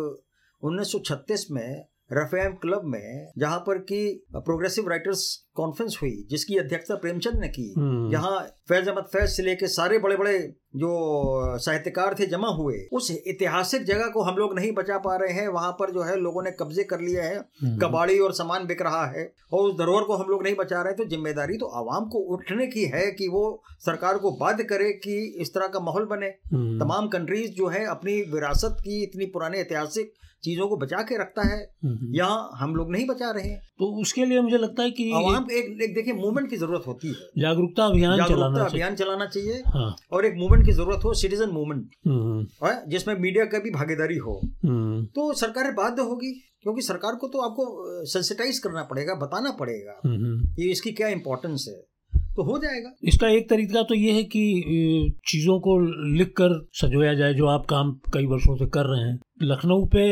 1936 0.64 1.46
में 1.52 1.86
रफेम 2.14 2.54
क्लब 2.62 2.82
में 2.86 3.32
जहाँ 3.38 3.60
पर 3.60 3.78
की 3.84 4.04
प्रोग्रेसिव 4.36 4.90
राइटर्स 4.90 5.24
कॉन्फ्रेंस 5.56 5.98
हुई 6.02 6.12
जिसकी 6.30 6.58
अध्यक्षता 6.58 6.96
प्रेमचंद 6.96 7.40
ने 7.40 7.48
की। 7.48 7.74
हम्म, 7.78 8.10
जहाँ 8.12 8.40
फैज 8.70 8.88
अहमद 8.88 9.06
फैज 9.14 9.30
से 9.30 9.44
लेके 9.44 9.68
सारे 9.68 9.98
बड़े 10.00 10.16
बड़े 10.18 10.38
जो 10.76 11.58
साहित्यकार 11.60 12.16
थे 12.20 12.26
जमा 12.26 12.48
हुए 12.50 12.76
उस 12.94 13.10
ऐतिहासिक 13.12 13.84
जगह 13.86 14.08
को 14.08 14.22
हम 14.24 14.36
लोग 14.36 14.56
नहीं 14.56 14.72
बचा 14.72 14.98
पा 14.98 15.16
रहे 15.16 15.34
हैं। 15.34 15.48
वहाँ 15.48 15.72
पर 15.80 15.92
जो 15.92 16.04
है 16.04 16.16
लोगों 16.20 16.44
ने 16.44 16.52
कब्जे 16.52 16.84
कर 16.84 17.00
लिए 17.00 17.22
हैं 17.22 17.38
हम्म, 17.38 17.78
कबाड़ी 17.80 18.18
और 18.20 18.34
सामान 18.34 18.66
बिक 18.68 18.82
रहा 18.82 19.06
है 19.08 19.26
और 19.54 19.70
उस 19.70 19.78
धरोहर 19.78 20.04
को 20.04 20.16
हम 20.16 20.30
लोग 20.30 20.44
नहीं 20.44 20.56
बचा 20.56 20.82
रहे। 20.82 20.94
तो 20.94 21.06
ज़िम्मेदारी 21.06 21.58
तो 21.58 21.66
आवाम 21.80 22.06
को 22.10 22.20
उठने 22.36 22.68
की 22.68 22.86
है 22.86 23.06
कि 23.12 23.28
वो 23.28 23.44
सरकार 23.86 24.18
को 24.18 24.32
बाध्य 24.38 24.64
करे 24.64 24.92
कि 25.04 25.20
इस 25.42 25.54
तरह 25.54 25.68
का 25.68 25.80
माहौल 25.80 26.06
बने। 26.06 26.34
हम्म, 26.54 26.80
तमाम 26.80 27.08
कंट्रीज़ 27.10 27.52
जो 27.52 27.68
है 27.68 27.86
अपनी 27.88 28.22
विरासत 28.34 28.78
की 28.80 29.04
इतनी 29.04 29.26
पुराने 29.28 29.60
ऐतिहासिक 29.60 30.14
चीज़ों 30.44 30.68
को 30.68 30.78
बचा 30.78 31.02
के 31.10 31.18
रखता 31.20 31.42
है 31.48 31.58
हम्म, 31.86 32.14
यहाँ 32.16 32.50
हम 32.56 32.76
लोग 32.76 32.92
नहीं 32.92 33.06
बचा 33.08 33.30
रहे 33.32 33.50
तो 33.80 33.86
उसके 34.02 34.26
लिए 34.26 34.42
मुझे 34.42 34.58
लगता 34.58 34.84
है 34.84 34.92
कि 34.92 35.12
आवाम 35.16 35.44
को 35.44 35.52
एक, 35.52 35.82
एक 35.84 35.94
देखिए 35.96 36.14
मूवमेंट 36.14 36.50
की 36.50 36.58
ज़रूरत 36.58 36.84
होती 36.88 37.08
है। 37.08 37.42
जागरूकता 37.42 37.86
अभियान 37.86 38.18
जागरूकता 38.18 38.36
चलाना 38.38 38.58
चाहिए। 38.58 38.70
अभियान 38.70 38.96
चलाना 38.96 39.26
चाहिए 39.26 39.62
हाँ। 39.68 39.96
और 40.12 40.26
एक 40.26 40.36
मूवमेंट 40.38 40.66
की 40.66 40.72
ज़रूरत 40.72 41.04
हो 41.06 41.14
सिटीजन 41.14 41.50
मूवमेंट 41.50 41.90
हम्म, 42.08 42.90
जिसमें 42.90 43.16
मीडिया 43.20 43.46
का 43.46 43.60
भी 43.60 43.72
भागीदारी 43.72 44.18
हो। 44.18 44.40
हम्म, 44.66 45.06
तो 45.06 45.34
सरकार 45.36 45.72
बाध्य 45.74 46.02
होगी 46.02 46.32
क्योंकि 46.64 46.82
सरकार 46.82 47.16
को 47.16 47.28
तो 47.28 47.40
आपको 47.42 48.06
सेंसिटाइज 48.06 48.60
करना 48.60 48.84
पड़ेगा 48.84 49.14
बताना 49.22 49.52
पड़ेगा। 49.60 50.00
हम्म, 50.06 50.54
कि 50.56 50.72
इसकी 50.72 50.92
क्या 50.92 51.08
इम्पोर्टेंस 51.10 51.66
है? 51.70 51.80
तो 52.36 52.44
हो 52.44 52.58
जाएगा। 52.58 52.92
इसका 53.04 53.30
एक 53.30 53.50
तरीका 53.50 53.82
तो 53.84 53.96
ये 53.96 54.12
है 54.12 54.24
कि 54.24 54.44
चीज़ों 55.28 55.60
को 55.60 55.78
लिख 56.18 56.28
कर 56.28 56.54
सजोया 56.74 57.14
जाए 57.14 57.34
जो 57.34 57.48
आप 57.48 57.66
काम 57.66 57.92
कई 58.14 58.26
वर्षों 58.26 58.56
से 58.56 58.66
कर 58.66 58.86
रहे 58.86 59.10
हैं। 59.10 59.20
लखनऊ 59.44 59.86
पे 59.86 60.06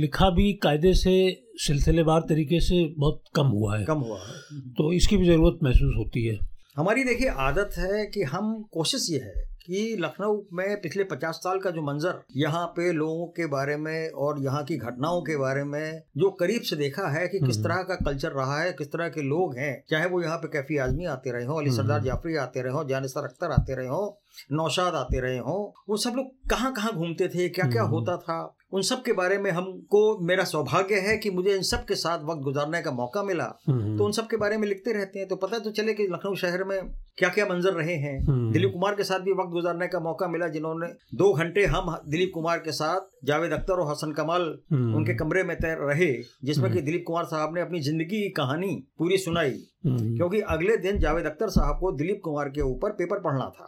लिखा 0.00 0.30
भी 0.30 0.52
कायदे 0.52 0.92
से 0.94 1.14
सिलसिलेवार 1.56 2.20
तरीके 2.20 2.60
से 2.60 2.82
बहुत 2.98 3.22
कम 3.36 3.46
हुआ 3.46 3.76
है। 3.78 3.84
कम 3.84 3.98
हुआ 3.98 4.18
है। 4.18 4.60
तो 4.70 4.92
इसकी 4.92 5.16
भी 5.16 5.26
ज़रूरत 5.26 5.58
महसूस 5.64 5.94
होती 5.96 6.26
है। 6.26 6.38
हमारी 6.76 7.04
देखिए 7.04 7.28
आदत 7.40 7.74
है 7.78 8.06
कि 8.06 8.22
हम 8.22 8.54
कोशिश 8.72 9.06
ये 9.10 9.18
है 9.18 9.32
कि 9.66 9.96
लखनऊ 10.00 10.40
में 10.52 10.80
पिछले 10.80 11.04
पचास 11.04 11.36
साल 11.36 11.58
का 11.58 11.70
जो 11.70 11.82
मंजर 11.82 12.20
यहाँ 12.36 12.66
पे 12.68 12.90
लोगों 12.92 13.26
के 13.28 13.46
बारे 13.46 13.76
में 13.76 14.10
और 14.16 14.42
यहाँ 14.42 14.62
की 14.64 14.76
घटनाओं 14.78 15.20
के 15.22 15.36
बारे 15.36 15.62
में 15.64 16.02
जो 16.16 16.30
करीब 16.40 16.62
से 16.62 16.76
देखा 16.76 17.08
है 17.08 17.26
कि 17.28 17.38
किस 17.38 17.56
हम्म। 17.56 17.64
तरह 17.64 17.82
का 17.82 17.94
कल्चर 18.04 18.32
रहा 18.32 18.60
है 18.60 18.72
किस 18.72 18.92
तरह 18.92 19.08
के 19.08 19.22
लोग 19.24 19.56
हैं 19.58 19.72
चाहे 19.90 20.08
वो 20.08 20.22
यहाँ 20.22 20.36
पे 20.38 20.48
कैफी 20.48 20.78
आजमी 20.78 21.04
आते 21.06 21.32
रहे 21.32 21.44
हों 21.44 21.58
अली 21.58 21.70
हम्म। 21.70 21.76
सरदार 21.76 22.02
जाफरी 22.02 22.36
आते 22.36 22.62
रहे 22.62 22.72
हों 22.72 22.86
जानिसर 22.88 23.24
अख्तर 23.24 23.52
आते 23.52 23.74
रहे 23.74 23.86
हों 23.86 24.06
नौशाद 24.52 24.94
आते 24.94 25.20
रहे 25.20 25.38
हों 25.40 25.60
वो 25.88 25.96
सब 25.98 26.14
लोग 26.16 26.30
कहाँ 26.50 26.72
कहाँ 26.72 26.92
घूमते 26.94 27.28
थे 27.28 27.48
क्या 27.50 27.70
क्या 27.70 27.82
हम्म। 27.82 27.92
होता 27.92 28.16
था 28.18 28.38
उन 28.74 28.82
सब 28.82 29.02
के 29.02 29.12
बारे 29.12 29.36
में 29.38 29.50
हमको 29.50 30.00
मेरा 30.26 30.44
सौभाग्य 30.44 30.98
है 31.00 31.16
कि 31.16 31.30
मुझे 31.30 31.54
इन 31.56 31.62
सब 31.62 31.84
के 31.84 31.94
साथ 31.94 32.24
वक्त 32.24 32.42
गुजारने 32.42 32.80
का 32.82 32.90
मौका 32.92 33.22
मिला। 33.22 33.44
तो 33.44 34.04
उन 34.04 34.12
सब 34.12 34.26
के 34.26 34.36
बारे 34.36 34.56
में 34.56 34.66
लिखते 34.68 34.92
रहते 34.92 35.18
हैं 35.18 35.28
तो 35.28 35.36
पता 35.36 35.58
तो 35.58 35.70
चले 35.70 35.94
कि 35.94 36.06
लखनऊ 36.12 36.34
शहर 36.34 36.64
में 36.64 36.78
क्या 37.18 37.28
क्या 37.28 37.44
मंजर 37.46 37.72
रहे 37.72 37.94
हैं। 37.94 38.18
हम्म, 38.20 38.52
दिलीप 38.52 38.70
कुमार 38.72 38.94
के 38.94 39.04
साथ 39.04 39.20
भी 39.20 39.32
वक्त 39.32 39.50
गुजारने 39.50 39.86
का 39.88 39.98
मौका 40.00 40.28
मिला 40.28 40.48
जिन्होंने 40.48 40.86
दो 41.14 41.32
घंटे 41.32 41.64
हम 41.66 41.94
दिलीप 42.08 42.30
कुमार 42.34 42.58
के 42.58 42.72
साथ 42.72 43.06
जावेद 43.26 43.52
अख्तर 43.52 43.72
और 43.74 43.90
हसन 43.90 44.12
कमाल 44.12 44.42
हम्म, 44.72 44.94
उनके 44.94 45.14
कमरे 45.14 45.42
में 45.42 45.56
तैर 45.56 45.78
रहे 45.80 46.12
जिसमें 46.44 46.70
कि 46.70 46.78
हम्म। 46.78 46.86
दिलीप 46.86 47.04
कुमार 47.06 47.24
साहब 47.24 47.54
ने 47.54 47.60
अपनी 47.60 47.80
ज़िंदगी 47.80 48.22
की 48.22 48.28
कहानी 48.30 48.74
पूरी 48.98 49.18
सुनाई। 49.18 49.54
क्योंकि 49.86 50.40
अगले 50.40 50.76
दिन 50.76 50.98
जावेद 50.98 51.26
अख्तर 51.26 51.48
साहब 51.48 51.78
को 51.80 51.90
दिलीप 51.92 52.20
कुमार 52.24 52.48
के 52.48 52.60
ऊपर 52.60 52.90
पेपर 52.90 53.18
पढ़ना 53.20 53.48
था। 53.48 53.66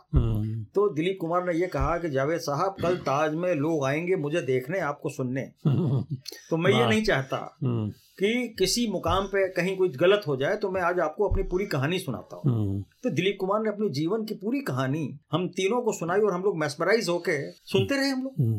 तो 0.74 0.88
दिलीप 0.94 1.18
कुमार 1.20 1.44
ने 1.46 1.52
यह 1.52 1.66
कहा 1.66 1.96
कि 1.98 2.10
जावेद 2.10 2.38
साहब 2.40 2.76
कल 2.82 2.96
ताज 3.06 3.34
में 3.34 3.54
लोग 3.54 3.84
आएँगे 3.84 4.16
मुझे 4.16 4.40
देखने 4.42 4.80
आपको 4.96 5.08
सुनने। 5.08 5.42
तो 6.50 6.56
मैं 6.56 6.70
ये 6.70 6.86
नहीं 6.86 7.04
चाहता। 7.04 7.56
हम्म, 7.62 7.92
कि 8.18 8.54
किसी 8.58 8.86
मुकाम 8.90 9.24
पे 9.26 9.46
कहीं 9.52 9.76
कुछ 9.76 9.96
गलत 9.96 10.22
हो 10.28 10.36
जाए 10.36 10.56
तो 10.56 10.70
मैं 10.70 10.82
आज 10.82 11.00
आपको 11.00 11.28
अपनी 11.28 11.42
पूरी 11.48 11.64
कहानी 11.66 11.98
सुनाता 11.98 12.36
हूँ। 12.36 12.52
हम्म, 12.52 12.80
तो 13.02 13.10
दिलीप 13.10 13.36
कुमार 13.40 13.60
ने 13.62 13.68
अपने 13.68 13.88
जीवन 13.94 14.24
की 14.24 14.34
पूरी 14.34 14.60
कहानी 14.62 15.02
हम 15.32 15.46
तीनों 15.56 15.80
को 15.82 15.92
सुनाई 15.92 16.20
और 16.20 16.32
हम 16.32 16.42
लोग 16.42 16.58
मेस्मराइज 16.60 17.08
होके 17.08 17.36
सुनते 17.64 17.96
रहे 17.96 18.08
हम 18.08 18.22
लोग। 18.22 18.40
हम्म। 18.40 18.58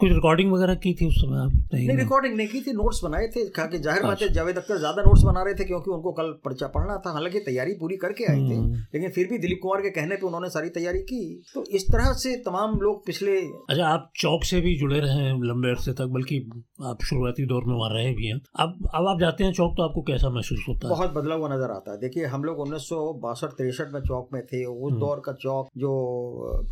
कुछ 0.00 0.12
रिकॉर्डिंग 0.12 0.52
वगैरह 0.52 0.74
की 0.76 0.92
थी 0.94 1.06
उस 1.06 1.14
समय 1.16 1.38
आप? 1.38 1.52
नहीं 1.74 1.86
नहीं 1.86 1.96
रिकॉर्डिंग 1.98 2.34
नहीं 2.36 2.48
की 2.48 2.60
थी 2.60 2.72
नोट्स 2.72 3.00
बनाए 3.04 3.28
थे 3.36 3.44
कहा 3.50 3.66
कि 3.66 3.78
ज़ाहिर 3.78 4.02
बात 4.02 4.20
है 4.20 4.26
अच्छा। 4.26 4.34
जावेद 4.34 4.58
अख्तर 4.58 4.78
ज़्यादा 4.78 5.02
नोट्स 5.02 5.22
बना 5.24 5.42
रहे 5.42 5.54
थे 5.54 5.64
क्योंकि 5.64 5.90
उनको 5.90 6.12
कल 6.12 6.32
पर्चा 6.44 6.66
पढ़ना 6.74 6.96
था 7.06 7.12
हालाँकि 7.12 7.40
तैयारी 7.46 7.74
पूरी 7.80 7.96
करके 7.98 8.24
आए 8.24 8.36
थे 8.40 8.54
हम्म। 8.54 8.82
लेकिन 8.94 9.10
फिर 9.10 9.26
भी 9.30 9.38
दिलीप 9.38 9.58
कुमार 9.62 9.82
के 9.82 9.90
कहने 9.90 10.16
पर 10.16 10.26
उन्होंने 10.26 10.50
सारी 10.50 10.68
तैयारी 10.70 11.00
की। 11.04 11.22
तो 11.54 11.64
इस 11.72 11.88
तरह 11.88 12.12
से 12.18 12.34
तमाम 12.44 12.78
लोग 12.80 13.04
पिछले 13.06 13.38
अच्छा 13.38 13.86
आप 13.86 14.10
चौक 14.16 14.44
से 14.44 14.60
भी 14.60 14.76
जुड़े 14.78 15.00
रहे 15.00 15.22
हैं 15.22 15.32
लंबे 15.44 15.70
अरसे 15.70 15.92
तक 15.94 16.12
बल्कि 16.12 16.38
आप 16.86 17.02
शुरुआती 17.04 17.46
दौर 17.46 17.64
में 17.64 17.74
वहाँ 17.74 17.90
रहे 17.94 18.12
भी 18.14 18.26
हैं। 18.26 18.40
अब 18.60 18.87
अब 18.94 19.06
आप 19.06 19.18
जाते 19.20 19.44
हैं 19.44 19.52
चौक 19.52 19.72
तो 19.76 19.82
आपको 19.82 20.02
कैसा 20.02 20.28
महसूस 20.30 20.64
होता 20.68 20.88
है? 20.88 20.94
बहुत 20.94 21.10
बदला 21.10 21.34
हुआ 21.34 21.48
नज़र 21.48 21.70
आता 21.70 21.92
है। 21.92 21.98
देखिए 21.98 22.26
हम 22.26 22.44
लोग 22.44 22.58
उन्नीस 22.58 22.82
सौ 22.82 23.12
बासठ 23.22 23.48
तिरसठ 23.48 23.92
में 23.92 24.00
चौक 24.00 24.28
में 24.32 24.42
थे। 24.46 24.64
उस 24.64 24.90
हम्म। 24.90 25.00
दौर 25.00 25.20
का 25.20 25.32
चौक 25.32 25.68
जो 25.78 25.90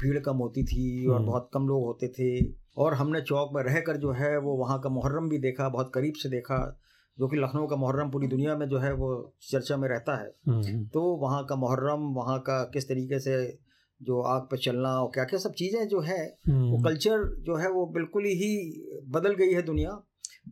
भीड़ 0.02 0.18
कम 0.18 0.36
होती 0.36 0.64
थी 0.64 1.06
और 1.06 1.16
हम्म। 1.16 1.26
बहुत 1.26 1.50
कम 1.54 1.68
लोग 1.68 1.84
होते 1.84 2.08
थे। 2.08 2.30
और 2.76 2.94
हमने 2.94 3.20
चौक 3.20 3.50
में 3.54 3.62
रहकर 3.62 3.96
जो 3.96 4.12
है 4.12 4.38
वो 4.38 4.56
वहाँ 4.56 4.78
का 4.80 4.88
मुहर्रम 4.88 5.28
भी 5.28 5.38
देखा 5.38 5.68
बहुत 5.68 5.90
करीब 5.94 6.14
से 6.14 6.28
देखा 6.28 6.58
जो 7.18 7.28
कि 7.28 7.36
लखनऊ 7.36 7.66
का 7.66 7.76
मुहर्रम 7.76 8.10
पूरी 8.10 8.26
दुनिया 8.26 8.56
में 8.56 8.68
जो 8.68 8.78
है 8.78 8.92
वो 8.92 9.34
चर्चा 9.50 9.76
में 9.76 9.88
रहता 9.88 10.16
है। 10.22 10.32
हम्म, 10.48 10.84
तो 10.84 11.02
वहाँ 11.16 11.44
का 11.44 11.56
मुहर्रम 11.56 12.00
वहाँ 12.14 12.38
का 12.38 12.62
किस 12.64 12.88
तरीके 12.88 13.18
से 13.18 13.36
जो 14.00 14.20
आग 14.22 14.42
पे 14.42 14.56
चलना 14.56 14.88
और 15.00 15.10
क्या 15.14 15.24
क्या 15.24 15.38
सब 15.38 15.52
चीज़ें 15.52 15.88
जो 15.88 16.00
है 16.00 16.18
वो 16.48 16.82
कल्चर 16.84 17.24
जो 17.42 17.56
है 17.56 17.70
वो 17.70 17.86
बिल्कुल 17.86 18.24
ही 18.24 18.50
बदल 19.08 19.34
गई 19.34 19.52
है 19.52 19.62
दुनिया। 19.62 20.02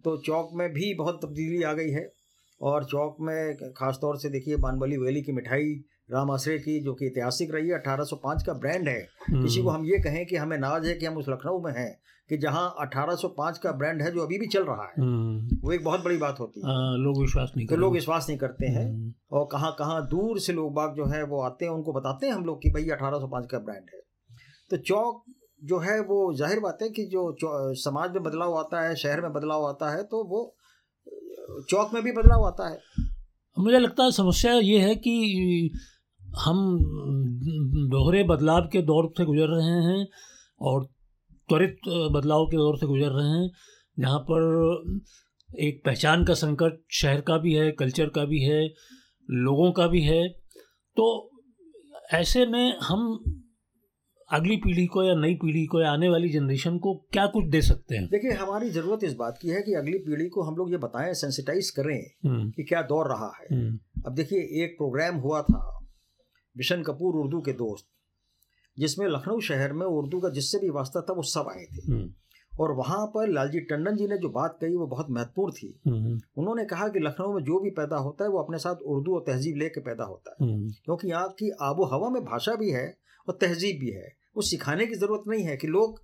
तो 0.04 0.16
चौक 0.16 0.50
में 0.54 0.72
भी 0.72 0.94
बहुत 0.94 1.20
तब्दीली 1.24 1.62
आ 1.62 1.72
गई 1.72 1.90
है 1.90 2.12
और 2.60 2.84
चौक 2.84 3.16
में 3.20 3.56
खास 3.76 3.98
तौर 4.00 4.18
से 4.18 4.28
देखिए 4.28 4.56
बानबली 4.56 4.96
वैली 4.96 5.22
की 5.22 5.32
मिठाई 5.32 5.84
राम 6.10 6.30
आश्रय 6.30 6.58
की 6.58 6.80
जो 6.80 6.94
कि 6.94 7.06
ऐतिहासिक 7.06 7.54
रही 7.54 7.68
है 7.68 7.74
1805 7.74 8.42
का 8.42 8.52
ब्रांड 8.52 8.88
है। 8.88 9.00
किसी 9.30 9.62
को 9.62 9.68
हम 9.68 9.84
ये 9.84 9.98
कहें 9.98 10.26
कि 10.26 10.36
हमें 10.36 10.58
नाज 10.58 10.86
है 10.86 10.94
कि 10.94 11.06
हम 11.06 11.16
उस 11.16 11.28
लखनऊ 11.28 11.60
में 11.60 11.72
हैं 11.72 12.00
कि 12.28 12.36
जहाँ 12.36 12.74
1805 12.80 13.58
का 13.58 13.72
ब्रांड 13.72 14.02
है 14.02 14.10
जो 14.12 14.20
अभी 14.20 14.38
भी 14.38 14.46
चल 14.46 14.64
रहा 14.64 14.84
है। 14.84 14.92
हम्म, 14.98 15.58
वो 15.62 15.72
एक 15.72 15.84
बहुत 15.84 16.04
बड़ी 16.04 16.16
बात 16.16 16.40
होती 16.40 16.60
है। 16.60 16.66
हाँ, 16.66 16.96
लोग 16.98 17.20
विश्वास 17.20 17.52
नहीं 17.56 17.66
तो 17.66 17.76
लोग 17.76 17.92
विश्वास 17.92 18.26
नहीं 18.28 18.38
करते 18.38 18.66
हैं 18.66 18.84
हम्म, 18.90 19.12
और 19.32 19.48
कहाँ 19.52 19.74
कहाँ 19.78 20.06
दूर 20.08 20.38
से 20.38 20.52
लोग 20.52 20.74
बाग 20.74 20.94
जो 20.94 21.06
है 21.06 21.22
वो 21.22 21.40
आते 21.42 21.64
हैं 21.64 21.72
उनको 21.72 21.92
बताते 21.92 22.26
हैं 22.26 22.32
हम 22.32 22.44
लोग 22.44 22.62
कि 22.62 22.70
भाई 22.70 22.84
1805 22.84 23.46
का 23.50 23.58
ब्रांड 23.58 23.90
है। 23.94 24.00
तो 24.70 24.76
चौक 24.76 25.24
जो 25.64 25.78
है 25.80 25.98
वो 26.02 26.16
ज़ाहिर 26.36 26.60
बात 26.60 26.78
है 26.82 26.88
कि 26.90 27.04
जो 27.06 27.22
समाज 27.82 28.12
में 28.12 28.22
बदलाव 28.22 28.54
आता 28.58 28.80
है, 28.80 28.94
शहर 28.96 29.20
में 29.20 29.32
बदलाव 29.32 29.66
आता 29.66 29.90
है 29.90 30.02
तो 30.04 30.22
वो, 30.26 30.40
चौक 31.70 31.94
में 31.94 32.02
भी 32.02 32.12
बदलाव 32.12 32.44
आता 32.46 32.68
है। 32.68 32.78
मुझे 33.56 33.78
लगता 33.78 34.04
है 34.04 34.10
समस्या 34.12 34.52
ये 34.54 34.78
है 34.80 34.94
कि 34.96 35.70
हम 36.38 36.56
दोहरे 37.90 38.22
बदलाव 38.24 38.68
के 38.72 38.82
दौर 38.82 39.12
से 39.18 39.24
गुजर 39.24 39.48
रहे 39.48 39.80
हैं 39.84 40.06
और 40.60 40.84
त्वरित 41.48 41.88
बदलाव 42.12 42.46
के 42.46 42.56
दौर 42.56 42.76
से 42.78 42.86
गुजर 42.86 43.10
रहे 43.10 43.28
हैं, 43.28 43.48
जहाँ 43.98 44.18
पर 44.30 45.00
एक 45.48 45.80
पहचान 45.84 46.24
का 46.24 46.34
संकट 46.34 46.78
शहर 46.92 47.20
का 47.20 47.36
भी 47.38 47.52
है, 47.54 47.70
कल्चर 47.72 48.08
का 48.08 48.24
भी 48.24 48.42
है, 48.42 48.64
लोगों 49.28 49.70
का 49.72 49.86
भी 49.86 50.02
है। 50.02 50.28
तो 50.96 51.06
ऐसे 52.14 52.46
में 52.46 52.78
हम 52.78 53.02
अगली 54.28 54.56
पीढ़ी 54.56 54.86
को 54.86 55.02
या 55.04 55.14
नई 55.14 55.34
पीढ़ी 55.34 55.64
को 55.66 55.80
या 55.80 55.90
आने 55.92 56.08
वाली 56.08 56.28
जनरेशन 56.28 56.78
को 56.78 56.94
क्या 57.12 57.26
कुछ 57.26 57.46
दे 57.46 57.60
सकते 57.62 57.96
हैं? 57.96 58.06
देखिए 58.06 58.30
हमारी 58.32 58.70
ज़रूरत 58.70 59.04
इस 59.04 59.14
बात 59.14 59.38
की 59.42 59.48
है 59.48 59.60
कि 59.62 59.74
अगली 59.74 59.98
पीढ़ी 59.98 60.28
को 60.28 60.42
हम 60.42 60.56
लोग 60.56 60.70
ये 60.70 60.76
बताएँ 60.76 61.12
सेंसिटाइज 61.14 61.70
करें 61.70 62.00
हम्म, 62.26 62.50
कि 62.50 62.64
क्या 62.64 62.82
दौर 62.82 63.08
रहा 63.08 63.30
है। 63.40 63.46
हम्म, 63.52 63.78
अब 64.06 64.14
देखिए 64.14 64.64
एक 64.64 64.76
प्रोग्राम 64.78 65.16
हुआ 65.16 65.42
था 65.42 65.60
बिशन 66.56 66.82
कपूर 66.82 67.14
उर्दू 67.14 67.40
के 67.40 67.52
दोस्त 67.52 67.86
जिसमें 68.78 69.06
लखनऊ 69.08 69.40
शहर 69.40 69.72
में 69.72 69.86
उर्दू 69.86 70.20
का 70.20 70.28
जिससे 70.28 70.58
भी 70.58 70.70
वास्ता 70.70 71.00
था 71.00 71.12
वो 71.12 71.22
सब 71.22 71.48
आए 71.50 71.64
थे। 71.64 71.92
हम्म, 71.92 72.10
और 72.52 72.72
वहाँ 72.72 73.06
पर 73.06 73.28
लालजी 73.28 73.60
टंडन 73.60 73.96
जी 73.96 74.06
ने 74.08 74.18
जो 74.18 74.28
बात 74.28 74.58
कही 74.60 74.76
वो 74.76 74.86
बहुत 74.86 75.06
महत्वपूर्ण 75.10 75.52
थी। 75.52 75.68
उन्होंने 76.38 76.64
कहा 76.64 76.88
कि 76.88 76.98
लखनऊ 76.98 77.32
में 77.34 77.42
जो 77.44 77.60
भी 77.60 77.70
पैदा 77.70 77.96
होता 77.96 78.24
है 78.24 78.30
वो 78.30 78.38
अपने 78.38 78.58
साथ 78.58 78.82
उर्दू 78.86 79.14
और 79.14 79.24
तहजीब 79.26 79.56
लेके 79.56 79.80
पैदा 79.80 80.04
होता 80.04 80.30
है। 80.30 80.48
क्योंकि 80.84 81.08
यहाँ 81.08 81.28
की 81.28 81.50
आबो 81.62 81.84
हवा 81.84 82.10
में 82.10 82.22
भाषा 82.24 82.54
भी 82.54 82.70
है 82.70 82.86
और 83.28 83.38
तहजीब 83.40 83.80
भी 83.80 83.90
है। 83.90 84.16
वो 84.36 84.42
सिखाने 84.42 84.86
की 84.86 84.94
ज़रूरत 84.94 85.22
नहीं 85.28 85.44
है 85.44 85.56
कि 85.56 85.66
लोग 85.66 86.02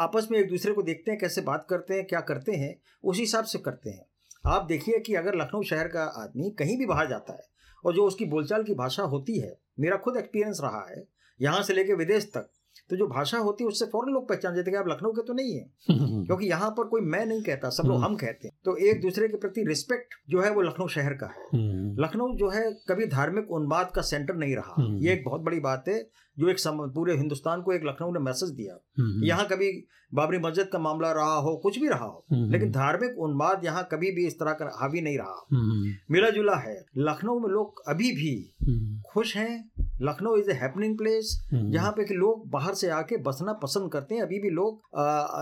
आपस 0.00 0.28
में 0.30 0.38
एक 0.38 0.48
दूसरे 0.48 0.72
को 0.72 0.82
देखते 0.82 1.10
हैं 1.10 1.20
कैसे 1.20 1.40
बात 1.40 1.66
करते 1.70 1.94
हैं 1.94 2.06
क्या 2.06 2.20
करते 2.20 2.52
हैं 2.52 2.74
उसी 3.04 3.20
हिसाब 3.20 3.44
से 3.44 3.58
करते 3.58 3.90
हैं। 3.90 4.06
आप 4.46 4.64
देखिए 4.64 4.98
कि 4.98 5.14
अगर 5.14 5.34
लखनऊ 5.34 5.62
शहर 5.62 5.88
का 5.88 6.04
आदमी 6.04 6.50
कहीं 6.50 6.78
भी 6.78 6.86
बाहर 6.86 7.08
जाता 7.08 7.32
है 7.32 7.46
और 7.84 7.94
जो 7.94 8.04
उसकी 8.04 8.24
बोलचाल 8.24 8.62
की 8.62 8.74
भाषा 8.74 9.02
होती 9.02 9.38
है 9.38 9.58
मेरा 9.80 9.96
खुद 9.96 10.16
एक्सपीरियंस 10.16 10.58
रहा 10.62 10.86
है 10.90 11.04
यहाँ 11.40 11.62
से 11.62 11.74
लेके 11.74 11.94
विदेश 11.94 12.24
तक 12.24 12.50
तो 12.90 12.96
जो 12.96 13.06
भाषा 13.06 13.38
होती 13.38 13.64
है 13.64 13.68
उससे 13.68 13.84
फ़ौरन 13.84 14.12
लोग 14.12 14.28
पहचान 14.28 14.54
जाते 14.54 14.70
हैं 14.70 14.84
कि 14.84 14.90
आप 14.90 14.96
लखनऊ 14.96 15.12
के 15.12 15.22
तो 15.22 15.32
नहीं 15.32 15.54
है। 15.54 15.64
क्योंकि 16.24 16.46
यहाँ 16.46 16.70
पर 16.70 16.84
कोई 16.84 17.00
मैं 17.00 17.26
नहीं 17.26 17.42
कहता 17.42 17.70
सब 17.70 17.82
लोग 17.82 17.96
हम्म। 17.96 18.06
हम 18.06 18.16
कहते 18.16 18.48
हैं। 18.48 18.58
तो 18.64 18.76
एक 18.76 19.00
दूसरे 19.00 19.28
के 19.28 19.36
प्रति 19.36 19.64
रिस्पेक्ट 19.68 20.14
जो 20.28 20.40
है 20.40 20.50
वो 20.50 20.62
लखनऊ 20.62 20.88
शहर 20.88 21.14
का 21.14 21.26
है। 21.26 21.46
हम्म, 21.54 22.04
लखनऊ 22.04 22.36
जो 22.36 22.48
है 22.48 22.72
कभी 22.88 23.06
धार्मिक 23.06 23.50
उन्माद 23.50 23.90
का 23.90 24.02
सेंटर 24.02 24.34
नहीं 24.34 24.56
रहा। 24.56 24.74
हम्म। 24.78 24.98
ये 24.98 25.12
एक 25.12 25.24
बहुत 25.24 25.40
बड़ी 25.40 25.60
बात 25.60 25.84
है 25.88 26.10
जो 26.38 26.48
एक 26.48 26.58
सम, 26.58 26.78
पूरे 26.94 27.16
हिंदुस्तान 27.16 27.62
को 27.62 27.72
एक 27.72 27.82
लखनऊ 27.84 28.12
ने 28.12 28.20
मैसेज 28.20 28.50
दिया। 28.52 28.74
हम्म, 28.98 29.24
यहाँ 29.24 29.46
कभी 29.48 29.70
बाबरी 30.14 30.38
मस्जिद 30.38 30.66
का 30.66 30.78
मामला 30.78 31.10
रहा 31.12 31.34
हो 31.36 31.54
कुछ 31.56 31.78
भी 31.78 31.88
रहा 31.88 32.04
हो 32.04 32.24
हम्म, 32.32 32.50
लेकिन 32.52 32.70
धार्मिक 32.70 33.18
उन्माद 33.18 33.64
यहाँ 33.64 33.86
कभी 33.92 34.10
भी 34.10 34.26
इस 34.26 34.38
तरह 34.38 34.52
का 34.52 34.70
हावी 34.80 35.00
नहीं 35.00 35.18
रहा। 35.18 35.46
हम्म, 35.52 35.92
मिला 36.10 36.30
जुला 36.30 36.54
है। 36.56 36.76
लखनऊ 36.98 37.38
में 37.40 37.48
लोग 37.48 37.82
अभी 37.88 38.10
भी 38.12 38.34
हम्म, 38.62 39.00
खुश 39.12 39.36
हैं। 39.36 39.70
Lucknow 40.02 40.36
is 40.36 40.50
a 40.50 40.54
happening 40.54 40.96
place 40.98 41.34
hmm, 41.52 41.70
जहाँ 41.72 41.90
पे 41.92 42.04
कि 42.04 42.14
लोग 42.14 42.48
बाहर 42.50 42.74
से 42.74 42.88
आके 42.90 43.16
बसना 43.22 43.52
पसंद 43.62 43.90
करते 43.92 44.14
हैं। 44.14 44.22
अभी 44.22 44.38
भी 44.38 44.50
लोग 44.50 44.80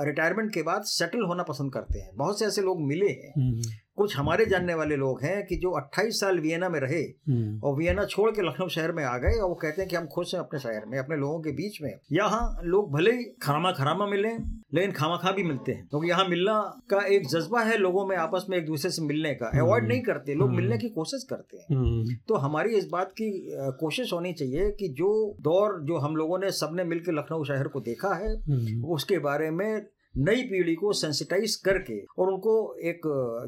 रिटायरमेंट 0.06 0.52
के 0.54 0.62
बाद 0.62 0.82
सेटल 0.86 1.24
होना 1.24 1.42
पसंद 1.42 1.72
करते 1.72 1.98
हैं। 1.98 2.10
बहुत 2.16 2.38
से 2.38 2.46
ऐसे 2.46 2.62
लोग 2.62 2.80
मिले 2.82 3.08
हैं। 3.08 3.32
हम्म, 3.36 3.62
कुछ 3.96 4.16
हमारे 4.16 4.46
जानने 4.46 4.74
वाले 4.74 4.96
लोग 4.96 5.22
हैं 5.22 5.46
कि 5.46 5.56
जो 5.56 5.70
28 5.70 6.20
साल 6.20 6.38
वियना 6.38 6.68
में 6.68 6.80
रहे 6.80 7.00
हम्म, 7.00 7.60
और 7.60 7.76
वियना 7.76 8.04
छोड़ 8.04 8.30
के 8.30 8.42
लखनऊ 8.42 8.68
शहर 8.68 8.92
में 8.92 9.04
आ 9.04 9.18
गए 9.18 9.38
और 9.38 9.48
वो 9.48 9.54
कहते 9.54 9.82
हैं 9.82 9.88
कि 9.90 9.96
हम 9.96 10.06
खुश 10.06 10.34
हैं 10.34 10.40
अपने 10.40 10.60
शहर 10.60 10.86
में 10.86 10.98
अपने 10.98 11.16
लोगों 11.16 11.40
के 11.40 11.50
बीच 11.50 11.82
में। 11.82 11.98
यहाँ 12.12 12.60
लोग 12.64 12.92
भले 12.92 13.12
ही 13.12 13.24
खामा 13.42 13.72
खरामा 13.72 14.06
मिले 14.06 14.28
लेकिन 14.74 14.92
खामा 14.92 15.16
खा 15.16 15.32
भी 15.32 15.42
मिलते 15.42 15.72
हैं। 15.72 15.88
क्योंकि 15.88 16.06
तो 16.06 16.10
यहाँ 16.10 16.28
मिलना 16.28 16.80
का 16.90 17.06
एक 17.06 17.26
जज्बा 17.26 17.60
है 17.60 17.76
लोगों 17.76 18.06
में 18.06 18.16
आपस 18.16 18.46
में 18.50 18.58
एक 18.58 18.66
दूसरे 18.66 18.90
से 18.90 19.02
मिलने 19.02 19.34
का। 19.34 19.46
अवॉइड 19.60 19.88
नहीं 19.88 20.00
करते 20.00 20.34
लोग 20.34 20.48
हम्म। 20.48 20.56
मिलने 20.56 20.78
की 20.78 20.88
कोशिश 20.88 21.26
करते 21.30 21.56
हैं। 21.56 21.76
हम्म, 21.76 22.14
तो 22.28 22.34
हमारी 22.34 22.74
इस 22.74 22.88
बात 22.92 23.12
की 23.12 23.50
कोशिश 23.80 24.12
होनी 24.12 24.32
चाहिए 24.32 24.70
कि 24.70 24.88
जो 24.88 25.36
दौर 25.40 25.80
जो 25.82 25.98
हम 25.98 26.16
लोगों 26.16 26.38
ने 26.38 26.50
सबने 26.50 26.84
मिलकर 26.84 27.12
लखनऊ 27.12 27.44
शहर 27.44 27.68
को 27.68 27.80
देखा 27.80 28.14
है 28.14 28.36
हम्म, 28.36 28.84
उसके 28.84 29.18
बारे 29.18 29.50
में 29.50 29.86
नई 30.14 30.42
पीढ़ी 30.42 30.74
को 30.74 30.92
सेंसिटाइज 30.92 31.54
करके 31.64 31.98
और 32.18 32.28
उनको 32.28 32.52
एक 32.88 33.00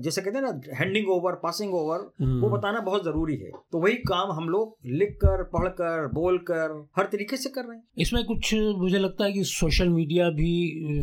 जैसे 0.03 0.23
कहते 0.23 0.39
हैं 0.39 0.45
ना 0.45 0.77
हैंडिंग 0.77 1.09
ओवर 1.11 1.33
पासिंग 1.43 1.75
ओवर 1.75 1.99
वो 1.99 2.25
हम्म, 2.25 2.51
बताना 2.51 2.81
बहुत 2.81 3.05
ज़रूरी 3.05 3.37
है। 3.37 3.51
तो 3.73 3.81
वही 3.81 3.95
काम 4.09 4.33
हम 4.33 4.49
लोग 4.49 4.77
लिख 4.93 5.17
कर 5.25 5.43
पढ़ 5.51 5.69
कर 5.81 6.07
बोल 6.15 6.39
कर 6.51 6.77
हर 6.97 7.09
तरीके 7.13 7.37
से 7.37 7.51
कर 7.51 7.65
रहे 7.65 7.77
हैं। 7.77 7.85
इसमें 7.99 8.25
कुछ 8.25 8.55
मुझे 8.79 8.99
लगता 8.99 9.25
है 9.25 9.33
कि 9.33 9.45
सोशल 9.47 9.89
मीडिया 9.89 10.29
भी 10.31 10.53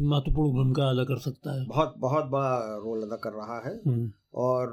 महत्वपूर्ण 0.01 0.53
भूमिका 0.53 0.89
अदा 0.89 1.03
कर 1.03 1.20
सकता 1.20 1.60
है। 1.60 1.65
बहुत 1.68 1.94
बहुत 2.00 2.25
बड़ा 2.32 2.56
रोल 2.84 3.03
अदा 3.03 3.15
कर 3.24 3.38
रहा 3.38 3.62
है। 3.68 3.75
हम्म, 3.88 4.10
और 4.34 4.68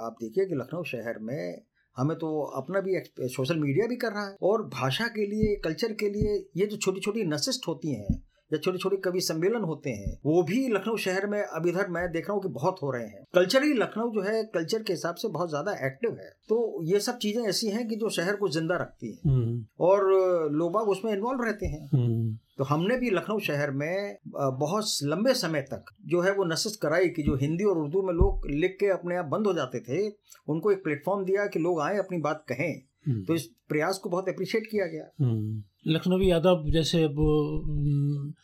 आप 0.00 0.16
देखिए 0.22 0.44
कि 0.44 0.54
लखनऊ 0.54 0.82
शहर 0.84 1.18
में 1.22 1.62
हमें 1.96 2.16
तो 2.18 2.28
अपना 2.56 2.80
भी 2.80 3.00
सोशल 3.28 3.58
मीडिया 3.58 3.86
भी 3.86 3.96
कर 3.96 4.12
रहा 4.12 4.28
है। 4.28 4.36
और 4.42 4.62
भाषा 4.72 5.06
के 5.08 5.26
लिए 5.26 5.54
कल्चर 5.64 5.92
के 6.00 6.08
लिए 6.10 6.34
ये 6.56 6.66
जो 6.66 6.76
छोटी 6.76 7.00
छोटी 7.00 7.24
नशिस्ट 7.26 7.68
होती 7.68 7.94
हैं 7.94 8.16
या 8.50 8.58
छोटे 8.58 8.78
छोटे 8.78 8.96
कवि 9.04 9.20
सम्मेलन 9.20 9.62
होते 9.64 9.90
हैं 9.90 10.12
वो 10.26 10.42
भी 10.42 10.66
लखनऊ 10.68 10.96
शहर 10.98 11.26
में 11.26 11.40
अब 11.40 11.66
इधर 11.66 11.88
मैं 11.88 12.06
देख 12.12 12.28
रहा 12.28 12.34
हूँ 12.34 12.42
कि 12.42 12.48
बहुत 12.50 12.76
हो 12.82 12.90
रहे 12.90 13.06
हैं। 13.06 13.24
कल्चरली 13.34 13.72
लखनऊ 13.74 14.10
जो 14.12 14.22
है 14.22 14.42
कल्चर 14.54 14.82
के 14.82 14.92
हिसाब 14.92 15.14
से 15.14 15.28
बहुत 15.28 15.48
ज़्यादा 15.50 15.72
एक्टिव 15.86 16.10
है। 16.20 16.30
तो 16.48 16.82
ये 16.84 17.00
सब 17.00 17.18
चीज़ें 17.18 17.42
ऐसी 17.44 17.68
हैं 17.68 17.86
कि 17.88 17.96
जो 17.96 18.10
शहर 18.10 18.36
को 18.36 18.48
ज़िंदा 18.48 18.76
रखती 18.76 19.12
हैं। 19.12 19.20
हम्म, 19.26 19.64
और 19.80 20.04
लोग 20.52 20.72
बाग 20.72 20.88
उसमें 20.88 21.12
इन्वॉल्व 21.12 21.42
रहते 21.42 21.66
हैं। 21.66 21.86
हम्म, 21.94 22.36
तो 22.58 22.64
हमने 22.64 22.96
भी 22.98 23.10
लखनऊ 23.10 23.38
शहर 23.40 23.70
में 23.72 24.16
बहुत 24.28 24.84
लंबे 25.04 25.34
समय 25.34 25.62
तक 25.62 25.92
जो 26.06 26.20
है 26.20 26.32
वो 26.32 26.44
नशस्त 26.44 26.80
कराई 26.82 27.08
कि 27.08 27.22
जो 27.22 27.36
हिंदी 27.36 27.64
और 27.64 27.78
उर्दू 27.78 28.02
में 28.02 28.12
लोग 28.14 28.46
लिख 28.50 28.76
के 28.80 28.86
अपने 28.90 29.16
आप 29.16 29.24
बंद 29.26 29.46
हो 29.46 29.52
जाते 29.52 29.80
थे 29.80 30.06
उनको 30.48 30.72
एक 30.72 30.82
प्लेटफॉर्म 30.84 31.24
दिया 31.24 31.46
कि 31.46 31.58
लोग 31.58 31.80
आए 31.80 31.96
अपनी 31.98 32.18
बात 32.20 32.44
कहें। 32.48 32.72
तो 33.08 33.34
इस 33.34 33.46
प्रयास 33.68 33.98
को 33.98 34.10
बहुत 34.10 34.28
अप्रिशिएट 34.28 34.66
किया 34.70 34.86
गया 34.86 35.04
हम्म। 35.20 35.62
लखनवी 35.86 36.30
यादव 36.30 36.64
जैसे 36.70 37.02
अब 37.04 37.16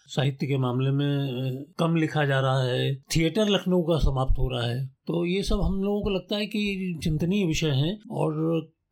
साहित्य 0.09 0.47
के 0.47 0.59
मामले 0.59 0.91
में 0.91 1.65
कम 1.79 1.97
लिखा 1.97 2.25
जा 2.25 2.41
रहा 2.41 2.63
है 2.63 2.95
थिएटर 3.17 3.49
लखनऊ 3.49 3.83
का 3.83 3.99
समाप्त 3.99 4.39
हो 4.39 4.49
रहा 4.49 4.67
है 4.67 4.85
तो 5.07 5.25
ये 5.27 5.43
सब 5.43 5.61
हम 5.61 5.83
लोगों 5.83 6.03
को 6.03 6.11
लगता 6.11 6.37
है 6.37 6.47
कि 6.47 6.99
चिंतनीय 7.03 7.47
विषय 7.47 7.71
हैं 7.77 7.99
और 8.13 8.41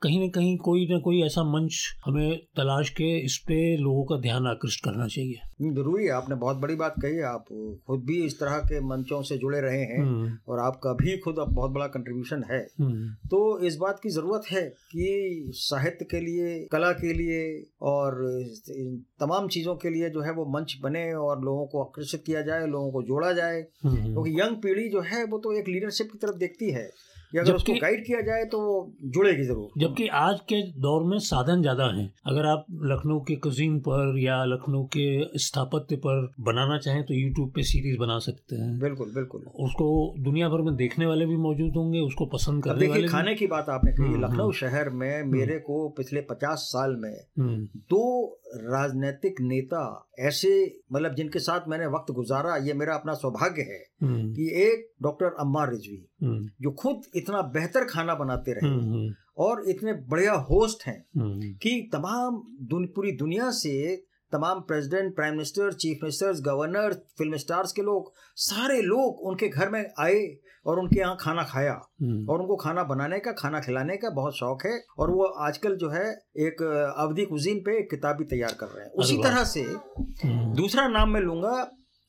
कहीं 0.02 0.18
ना 0.20 0.26
कहीं 0.30 0.56
कोई 0.58 0.86
ना 0.90 0.98
कोई 0.98 1.20
ऐसा 1.22 1.42
मंच 1.44 1.78
हमें 2.04 2.36
तलाश 2.56 2.90
के 2.90 3.08
इस 3.18 3.36
पे 3.48 3.56
लोगों 3.76 4.04
का 4.04 4.16
ध्यान 4.20 4.46
आकृष्ट 4.46 4.84
करना 4.84 5.06
चाहिए 5.06 5.72
ज़रूरी 5.72 6.04
है 6.04 6.12
आपने 6.12 6.36
बहुत 6.36 6.56
बड़ी 6.56 6.74
बात 6.74 6.94
कही 7.02 7.20
आप 7.30 7.44
खुद 7.86 8.04
भी 8.04 8.16
इस 8.24 8.38
तरह 8.40 8.58
के 8.62 8.80
मंचों 8.82 9.20
से 9.22 9.36
जुड़े 9.38 9.60
रहे 9.60 9.80
हैं 9.80 9.98
हम्म। 9.98 10.30
और 10.48 10.60
आपका 10.60 10.92
भी 10.92 11.16
खुद 11.18 11.38
अब 11.38 11.52
बहुत 11.54 11.70
बड़ा 11.70 11.86
कंट्रीब्यूशन 11.88 12.44
है 12.50 12.60
हम्म। 12.80 13.10
तो 13.26 13.40
इस 13.62 13.76
बात 13.76 14.00
की 14.02 14.10
ज़रूरत 14.10 14.50
है 14.50 14.62
कि 14.86 15.50
साहित्य 15.56 16.04
के 16.04 16.20
लिए 16.20 16.58
कला 16.72 16.92
के 16.94 17.12
लिए 17.12 17.42
और 17.84 18.18
तमाम 19.20 19.48
चीज़ों 19.48 19.76
के 19.76 19.90
लिए 19.90 20.10
जो 20.10 20.22
है 20.22 20.32
वो 20.32 20.46
मंच 20.50 20.76
बने 20.82 21.04
और 21.18 21.44
लोगों 21.44 21.66
को 21.66 21.84
आकर्षित 21.84 22.22
किया 22.26 22.42
जाए 22.42 22.66
लोगों 22.68 22.90
को 22.92 23.02
जोड़ा 23.04 23.32
जाए 23.32 23.60
हम्म। 23.84 24.02
क्योंकि 24.04 24.40
यंग 24.40 24.56
पीढ़ी 24.62 24.88
जो 24.88 25.00
है 25.06 25.24
वो 25.26 25.38
तो 25.38 25.56
एक 25.58 25.68
लीडरशिप 25.68 26.12
की 26.12 26.18
तरफ़ 26.18 26.38
देखती 26.38 26.70
है 26.70 26.88
अगर 27.38 27.54
उसको 27.54 27.74
गाइड 27.74 28.04
किया 28.06 28.20
जाए 28.20 28.44
तो 28.44 28.60
वो 28.60 28.76
जुड़ेगी 29.04 29.44
ज़रूर 29.44 29.68
जबकि 29.78 30.06
आज 30.20 30.40
के 30.48 30.60
दौर 30.80 31.02
में 31.02 31.18
साधन 31.18 31.60
ज़्यादा 31.60 31.84
हैं 31.96 32.12
अगर 32.26 32.46
आप 32.46 32.64
लखनऊ 32.84 33.20
के 33.20 33.36
कजीन 33.44 33.78
पर 33.80 34.18
या 34.18 34.44
लखनऊ 34.44 34.84
के 34.96 35.38
स्थापत्य 35.38 35.96
पर 35.96 36.30
बनाना 36.40 36.78
चाहें 36.78 37.02
तो 37.04 37.14
यूट्यूब 37.14 37.50
पे 37.50 37.62
सीरीज़ 37.62 37.98
बना 37.98 38.18
सकते 38.18 38.56
हैं 38.56 38.78
बिल्कुल 38.78 39.12
बिल्कुल 39.14 39.44
उसको 39.60 39.88
दुनिया 40.18 40.48
भर 40.48 40.62
में 40.62 40.74
देखने 40.76 41.06
वाले 41.06 41.26
भी 41.26 41.36
मौजूद 41.36 41.76
होंगे 41.76 42.00
उसको 42.00 42.26
पसंद 42.26 42.64
करने 42.64 42.88
वाले 42.88 43.08
खाने 43.08 43.34
की 43.34 43.46
बात 43.46 43.68
आपने 43.68 43.92
कही 43.92 44.06
हम्म, 44.06 44.24
लखनऊ 44.24 44.42
हम्म। 44.42 44.52
शहर 44.52 44.90
में 44.90 45.22
मेरे 45.24 45.52
हम्म। 45.52 45.62
को 45.62 45.88
पिछले 45.88 46.20
पचास 46.20 46.58
साल 46.58 46.96
में 46.96 47.14
दो 47.90 48.04
राजनीतिक 48.56 49.40
नेता 49.40 49.82
ऐसे 50.18 50.50
मतलब 50.92 51.14
जिनके 51.14 51.38
साथ 51.38 51.68
मैंने 51.68 51.86
वक्त 51.86 52.12
गुजारा 52.12 52.56
ये 52.56 52.74
मेरा 52.74 52.94
अपना 52.94 53.14
सौभाग्य 53.14 53.62
है। 53.62 53.82
कि 54.02 54.50
एक 54.62 54.88
डॉक्टर 55.02 55.26
अम्मार 55.40 55.70
रिजवी। 55.70 56.06
जो 56.22 56.70
खुद 56.72 57.02
इतना 57.16 57.42
बेहतर 57.50 57.84
खाना 57.84 58.14
बनाते 58.14 58.52
रहे 58.52 58.70
हम्म, 58.70 59.12
और 59.38 59.64
इतने 59.68 59.92
बढ़िया 60.08 60.32
होस्ट 60.50 60.86
हैं 60.86 61.02
कि 61.56 61.88
तमाम 61.92 62.42
दुन, 62.62 62.86
पूरी 62.86 63.12
दुनिया 63.14 63.50
से 63.52 63.96
तमाम 64.32 64.60
president 64.62 65.14
prime 65.14 65.32
minister 65.32 65.72
chief 65.74 66.02
ministers 66.02 66.40
governor 66.40 66.92
film 67.18 67.36
stars 67.36 67.72
के 67.72 67.82
लोग 67.82 68.12
सारे 68.40 68.80
लोग 68.82 69.20
उनके 69.22 69.48
घर 69.48 69.68
में 69.68 69.84
आए 69.98 70.20
और 70.66 70.78
उनके 70.78 70.98
यहाँ 71.00 71.16
खाना 71.20 71.42
खाया 71.42 71.72
हम्म। 71.72 72.28
और 72.28 72.40
उनको 72.40 72.56
खाना 72.56 72.82
बनाने 72.84 73.18
का 73.18 73.32
खाना 73.32 73.60
खिलाने 73.60 73.96
का 73.96 74.10
बहुत 74.10 74.36
शौक 74.36 74.64
है 74.66 74.72
और 74.98 75.10
वो 75.10 75.24
आजकल 75.44 75.76
जो 75.76 75.88
है 75.90 76.04
एक 76.38 76.62
अवधि 76.62 77.24
कुजीन 77.24 77.60
पे 77.60 77.78
एक 77.78 77.90
किताब 77.90 78.16
भी 78.16 78.24
तैयार 78.26 78.56
कर 78.60 78.66
रहे 78.66 78.84
हैं 78.84 78.92
उसी 78.94 79.16
तरह 79.18 79.44
से 79.46 79.62
हम्म। 79.62 80.54
दूसरा 80.54 80.86
नाम 80.88 81.10
मैं 81.10 81.20
लूँगा 81.20 81.54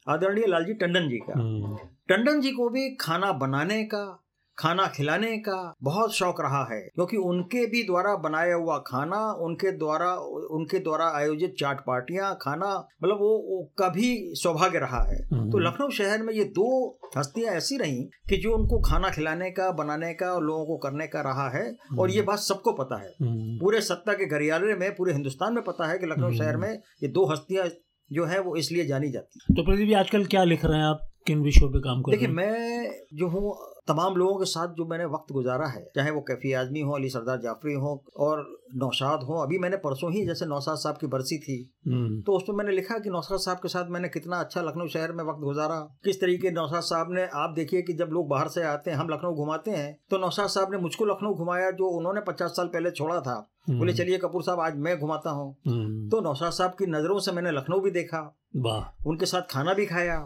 आदरणीय 0.07 0.47
लालजी 0.47 0.73
टंडन 0.75 1.09
जी 1.09 1.17
का 1.19 1.39
हम्म। 1.39 1.77
टंडन 2.11 2.41
जी 2.41 2.51
को 2.51 2.69
भी 2.69 2.89
खाना 2.95 3.31
बनाने 3.31 3.83
का 3.83 4.17
खाना 4.57 4.85
खिलाने 4.87 5.37
का 5.37 5.75
बहुत 5.83 6.13
शौक 6.13 6.41
रहा 6.41 6.63
है 6.71 6.79
क्योंकि 6.81 7.17
उनके 7.17 7.65
भी 7.65 7.83
द्वारा 7.83 8.15
बनाया 8.15 8.55
हुआ 8.55 8.77
खाना 8.77 9.19
उनके 9.31 9.71
द्वारा 9.71 10.13
उनके 10.51 10.79
द्वारा 10.79 11.05
आयोजित 11.17 11.53
चाट 11.59 11.79
पार्टियाँ 11.79 12.37
खाना 12.41 12.87
मतलब 13.03 13.15
वो, 13.15 13.29
वो 13.49 13.71
कभी 13.79 14.31
सौभाग्य 14.33 14.79
रहा 14.79 15.01
है। 15.11 15.49
तो 15.51 15.57
लखनऊ 15.57 15.89
शहर 15.89 16.23
में 16.23 16.33
ये 16.33 16.43
दो 16.43 16.99
हस्तियाँ 17.17 17.53
ऐसी 17.53 17.77
रही 17.77 18.03
कि 18.29 18.37
जो 18.37 18.55
उनको 18.55 18.79
खाना 18.79 19.09
खिलाने 19.09 19.49
का 19.51 19.71
बनाने 19.71 20.13
का 20.13 20.31
और 20.31 20.43
लोगों 20.43 20.65
को 20.65 20.77
करने 20.77 21.07
का 21.07 21.21
रहा 21.21 21.49
है 21.49 21.63
और 21.99 22.11
ये 22.11 22.21
बात 22.21 22.39
सबको 22.39 22.73
पता 22.73 23.01
है। 23.01 23.11
पूरे 23.59 23.81
सत्ता 23.81 24.13
के 24.13 24.25
घरियाले 24.25 24.75
में 24.75 24.95
पूरे 24.95 25.13
हिंदुस्तान 25.13 25.53
में 25.53 25.63
पता 25.63 25.87
है 25.87 25.97
कि 25.97 26.05
लखनऊ 26.05 26.31
शहर 26.31 26.57
में 26.57 26.69
ये 27.03 27.07
दो 27.07 27.25
हस्तियाँ 27.31 27.69
जो 28.11 28.25
है 28.25 28.39
वो 28.39 28.55
इसलिए 28.55 28.85
जानी 28.85 29.11
जाती 29.11 29.39
है। 29.43 29.55
तो 29.55 29.63
प्रदीप 29.63 29.87
जी 29.87 29.93
आजकल 29.93 30.25
क्या 30.25 30.43
लिख 30.43 30.65
रहे 30.65 30.79
हैं 30.79 30.85
आप? 30.85 31.10
किन 31.27 31.41
विषयों 31.41 31.69
पे 31.69 31.79
काम 31.81 32.01
कर 32.01 32.11
देखिए 32.11 32.27
मैं 32.29 32.91
जो 33.13 33.27
हूँ 33.29 33.53
तमाम 33.87 34.15
लोगों 34.15 34.37
के 34.37 34.45
साथ 34.45 34.73
जो 34.75 34.85
मैंने 34.85 35.05
वक्त 35.07 35.31
गुजारा 35.33 35.67
है 35.67 35.83
चाहे 35.95 36.11
वो 36.11 36.21
कैफी 36.21 36.51
आजमी 36.53 36.81
हो 36.81 36.93
अली 36.93 37.09
सरदार 37.09 37.39
जाफरी 37.41 37.73
हो 37.75 37.93
और 38.19 38.43
नौशाद 38.75 39.23
हो 39.23 39.37
अभी 39.37 39.57
मैंने 39.57 39.77
परसों 39.77 40.11
ही 40.11 40.25
जैसे 40.25 40.45
नौशाद 40.45 40.77
साहब 40.77 40.97
की 40.97 41.07
बरसी 41.07 41.37
थी 41.39 41.57
हम्म। 41.87 42.21
तो 42.21 42.33
उसमें 42.33 42.55
मैंने 42.55 42.71
लिखा 42.71 42.97
कि 42.99 43.09
नौशाद 43.09 43.39
साहब 43.39 43.57
के 43.57 43.69
साथ 43.69 43.89
मैंने 43.89 44.09
कितना 44.09 44.39
अच्छा 44.39 44.61
लखनऊ 44.61 44.87
शहर 44.87 45.11
में 45.11 45.23
वक्त 45.23 45.39
गुजारा 45.41 45.79
किस 46.03 46.21
तरीके 46.21 46.51
नौशाद 46.51 46.83
साहब 46.83 47.11
ने 47.11 47.27
आप 47.37 47.53
देखिए 47.55 47.81
कि 47.81 47.93
जब 47.93 48.09
लोग 48.11 48.27
बाहर 48.29 48.47
से 48.49 48.63
आते 48.65 48.91
हैं 48.91 48.97
हम 48.97 49.09
लखनऊ 49.09 49.33
घुमाते 49.35 49.71
हैं 49.71 49.95
तो 50.09 50.17
नौशाद 50.19 50.49
साहब 50.49 50.71
ने 50.71 50.77
मुझको 50.79 51.05
लखनऊ 51.05 51.33
घुमाया 51.35 51.71
जो 51.73 51.89
उन्होंने 51.91 52.21
पचास 52.27 52.51
साल 52.51 52.67
पहले 52.67 52.91
छोड़ा 52.93 53.19
था 53.21 53.39
बोले 53.69 53.79
हम्म। 53.81 53.97
चलिए 53.97 54.17
कपूर 54.17 54.43
साहब 54.43 54.59
आज 54.59 54.77
मैं 54.79 54.99
घुमाता 54.99 55.29
हूँ 55.31 55.49
हम्म। 55.67 56.09
तो 56.09 56.21
नौशाद 56.21 56.51
साहब 56.53 56.71
की 56.71 56.85
नज़रों 56.89 57.19
से 57.19 57.31
मैंने 57.31 57.51
लखनऊ 57.51 57.79
भी 57.79 57.91
देखा 57.93 58.21
उनके 59.07 59.25
साथ 59.25 59.41
खाना 59.51 59.73
भी 59.73 59.85
खाया। 59.85 60.17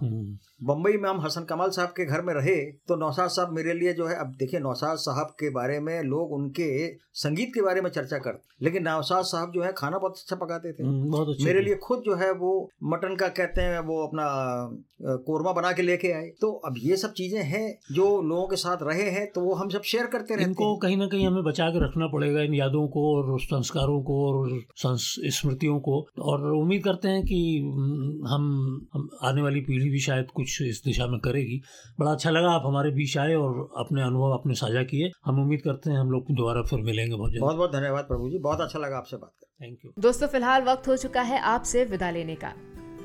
बम्बई 0.63 0.97
में 0.97 1.09
हम 1.09 1.19
हसन 1.21 1.43
कमाल 1.43 1.69
साहब 1.69 1.89
के 1.89 2.05
घर 2.05 2.21
में 2.21 2.33
रहे 2.33 2.55
तो 2.87 2.95
नौशाद 2.95 3.29
साहब 3.29 3.51
मेरे 3.53 3.73
लिए 3.73 3.93
जो 3.93 4.05
है 4.07 4.15
अब 4.15 4.35
देखिए 4.39 4.59
नौशाद 4.59 4.97
साहब 4.97 5.35
के 5.39 5.49
बारे 5.49 5.79
में 5.79 6.01
लोग 6.03 6.31
उनके 6.33 6.67
संगीत 7.15 7.51
के 7.55 7.61
बारे 7.61 7.81
में 7.81 7.89
चर्चा 7.89 8.17
करते 8.17 8.63
लेकिन 8.65 8.83
नौशाद 8.83 9.23
साहब 9.25 9.51
जो 9.51 9.61
है 9.63 9.71
खाना 9.77 9.97
बहुत 9.97 10.17
अच्छा 10.17 10.35
पकाते 10.35 10.71
थे। 10.73 10.83
हम्म, 10.83 11.11
बहुत 11.11 11.29
अच्छा 11.29 11.45
मेरे 11.45 11.61
लिए 11.61 11.75
खुद 11.83 12.01
जो 12.05 12.15
है 12.15 12.31
वो 12.33 12.51
मटन 12.83 13.15
का 13.15 13.27
कहते 13.29 13.61
हैं 13.61 13.79
वो 13.81 14.01
अपना 14.05 14.25
कोरमा 15.25 15.51
बना 15.51 15.71
के 15.71 15.81
लेके 15.81 16.11
आए। 16.11 16.27
तो 16.41 16.51
अब 16.65 16.75
ये 16.79 16.97
सब 16.97 17.13
चीज़ें 17.13 17.41
हैं 17.43 17.67
जो 17.91 18.05
लोगों 18.21 18.47
के 18.47 18.55
साथ 18.55 18.83
रहे 18.83 19.09
हैं 19.09 19.25
तो 19.31 19.41
वो 19.41 19.53
हम 19.53 19.69
सब 19.69 19.81
शेयर 19.83 20.05
करते 20.07 20.35
रहते 20.35 20.43
इनको 20.43 20.75
कहीं 20.77 20.97
ना 20.97 21.07
कहीं 21.07 21.27
हमें 21.27 21.43
बचा 21.43 21.69
के 21.69 21.83
रखना 21.85 22.07
पड़ेगा 22.07 22.41
इन 22.41 22.53
यादों 22.53 22.87
को 22.87 23.05
और 23.15 23.39
संस्कारों 23.41 24.01
को 24.03 24.19
और 24.27 24.59
स्मृतियों 24.77 25.79
को। 25.79 25.99
और 26.23 26.51
उम्मीद 26.53 26.83
करते 26.83 27.07
हैं 27.07 27.23
कि 27.23 27.39
हम, 28.27 28.87
हम 28.93 29.09
आने 29.23 29.41
वाली 29.41 29.61
पीढ़ी 29.61 29.89
भी 29.89 29.99
शायद 29.99 30.31
कुछ 30.31 30.61
इस 30.61 30.81
दिशा 30.85 31.07
में 31.07 31.19
करेगी। 31.19 31.61
बड़ा 31.99 32.11
अच्छा 32.11 32.29
लगा 32.29 32.51
आप 32.51 32.63
हमारे 32.65 32.91
बीच 32.91 33.17
आए 33.17 33.33
और 33.35 33.67
अपने 33.77 34.01
अनुभव 34.01 34.31
अपने 34.31 34.53
साझा 34.55 34.83
किए। 34.83 35.11
हम 35.25 35.39
उम्मीद 35.39 35.61
करते 35.61 35.89
हैं 35.89 35.97
हम 35.97 36.11
लोग 36.11 36.31
दोबारा 36.31 36.61
फिर 36.61 36.81
मिलेंगे 36.81 37.15
बहुत 37.15 37.33
बहुत 37.39 37.55
बहुत 37.55 37.71
धन्यवाद 37.71 38.03
प्रभु 38.03 38.29
जी। 38.29 38.37
बहुत 38.39 38.61
अच्छा 38.61 38.79
लगा 38.79 38.97
आपसे 38.97 39.17
बात 39.17 39.31
कर 39.39 39.65
थैंक 39.65 39.85
यू 39.85 39.91
दोस्तों 39.99 40.27
फ़िलहाल 40.27 40.63
वक्त 40.63 40.87
हो 40.87 40.97
चुका 40.97 41.21
है 41.21 41.39
आपसे 41.47 41.83
विदा 41.85 42.11
लेने 42.11 42.35
का। 42.35 42.53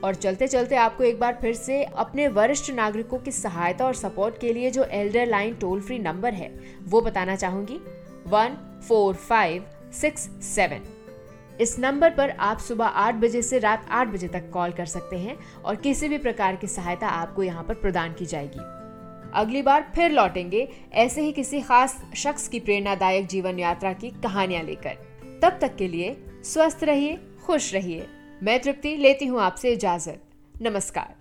और 0.04 0.14
चलते 0.14 0.46
चलते 0.48 0.76
आपको 0.76 1.04
एक 1.04 1.18
बार 1.20 1.38
फिर 1.40 1.54
से 1.54 1.82
अपने 1.84 2.28
वरिष्ठ 2.28 2.70
नागरिकों 2.70 3.18
की 3.18 3.32
सहायता 3.32 3.86
और 3.86 3.94
सपोर्ट 3.94 4.38
के 4.40 4.52
लिए 4.52 4.70
जो 4.70 4.84
elder 4.92 5.26
line 5.26 5.54
toll 5.54 5.80
free 5.80 5.98
number 5.98 6.34
है 6.34 6.48
वो 6.84 7.00
बताना 7.00 7.36
चाहूँगी। 7.36 7.76
One 8.26 8.56
four 8.88 9.14
five 9.14 9.66
six 9.92 10.28
seven. 10.46 10.88
इस 11.60 11.78
नंबर 11.78 12.10
पर 12.10 12.30
आप 12.30 12.58
सुबह 12.58 12.84
आठ 12.84 13.14
बजे 13.14 13.42
से 13.42 13.58
रात 13.58 13.86
आठ 13.90 14.08
बजे 14.08 14.28
तक 14.28 14.50
कॉल 14.50 14.72
कर 14.72 14.86
सकते 14.86 15.16
हैं 15.16 15.36
और 15.64 15.76
किसी 15.76 16.08
भी 16.08 16.18
प्रकार 16.18 16.56
की 16.56 16.66
सहायता 16.66 17.08
आपको 17.08 17.42
यहाँ 17.42 17.64
पर 17.64 17.74
प्रदान 17.74 18.12
की 18.12 18.26
जाएगी। 18.26 18.58
अगली 19.34 19.62
बार 19.62 19.92
फिर 19.94 20.10
लौटेंगे 20.10 20.68
ऐसे 20.92 21.22
ही 21.22 21.32
किसी 21.32 21.60
खास 21.60 22.02
शख्स 22.16 22.48
की 22.48 22.60
प्रेरणादायक 22.60 23.26
जीवन 23.26 23.58
यात्रा 23.58 23.92
की 23.92 24.10
कहानियाँ 24.10 24.62
लेकर। 24.62 24.94
तब 25.42 25.58
तक 25.60 25.76
के 25.76 25.88
लिए 25.88 26.16
स्वस्थ 26.44 26.84
रहिए, 26.84 27.18
खुश 27.46 27.74
रहिए। 27.74 28.06
मैं 28.42 28.60
तृप्ति 28.60 28.96
लेती 28.96 29.26
हूँ 29.26 29.40
आपसे 29.40 29.72
इजाज़त। 29.72 30.22
नमस्कार। 30.62 31.19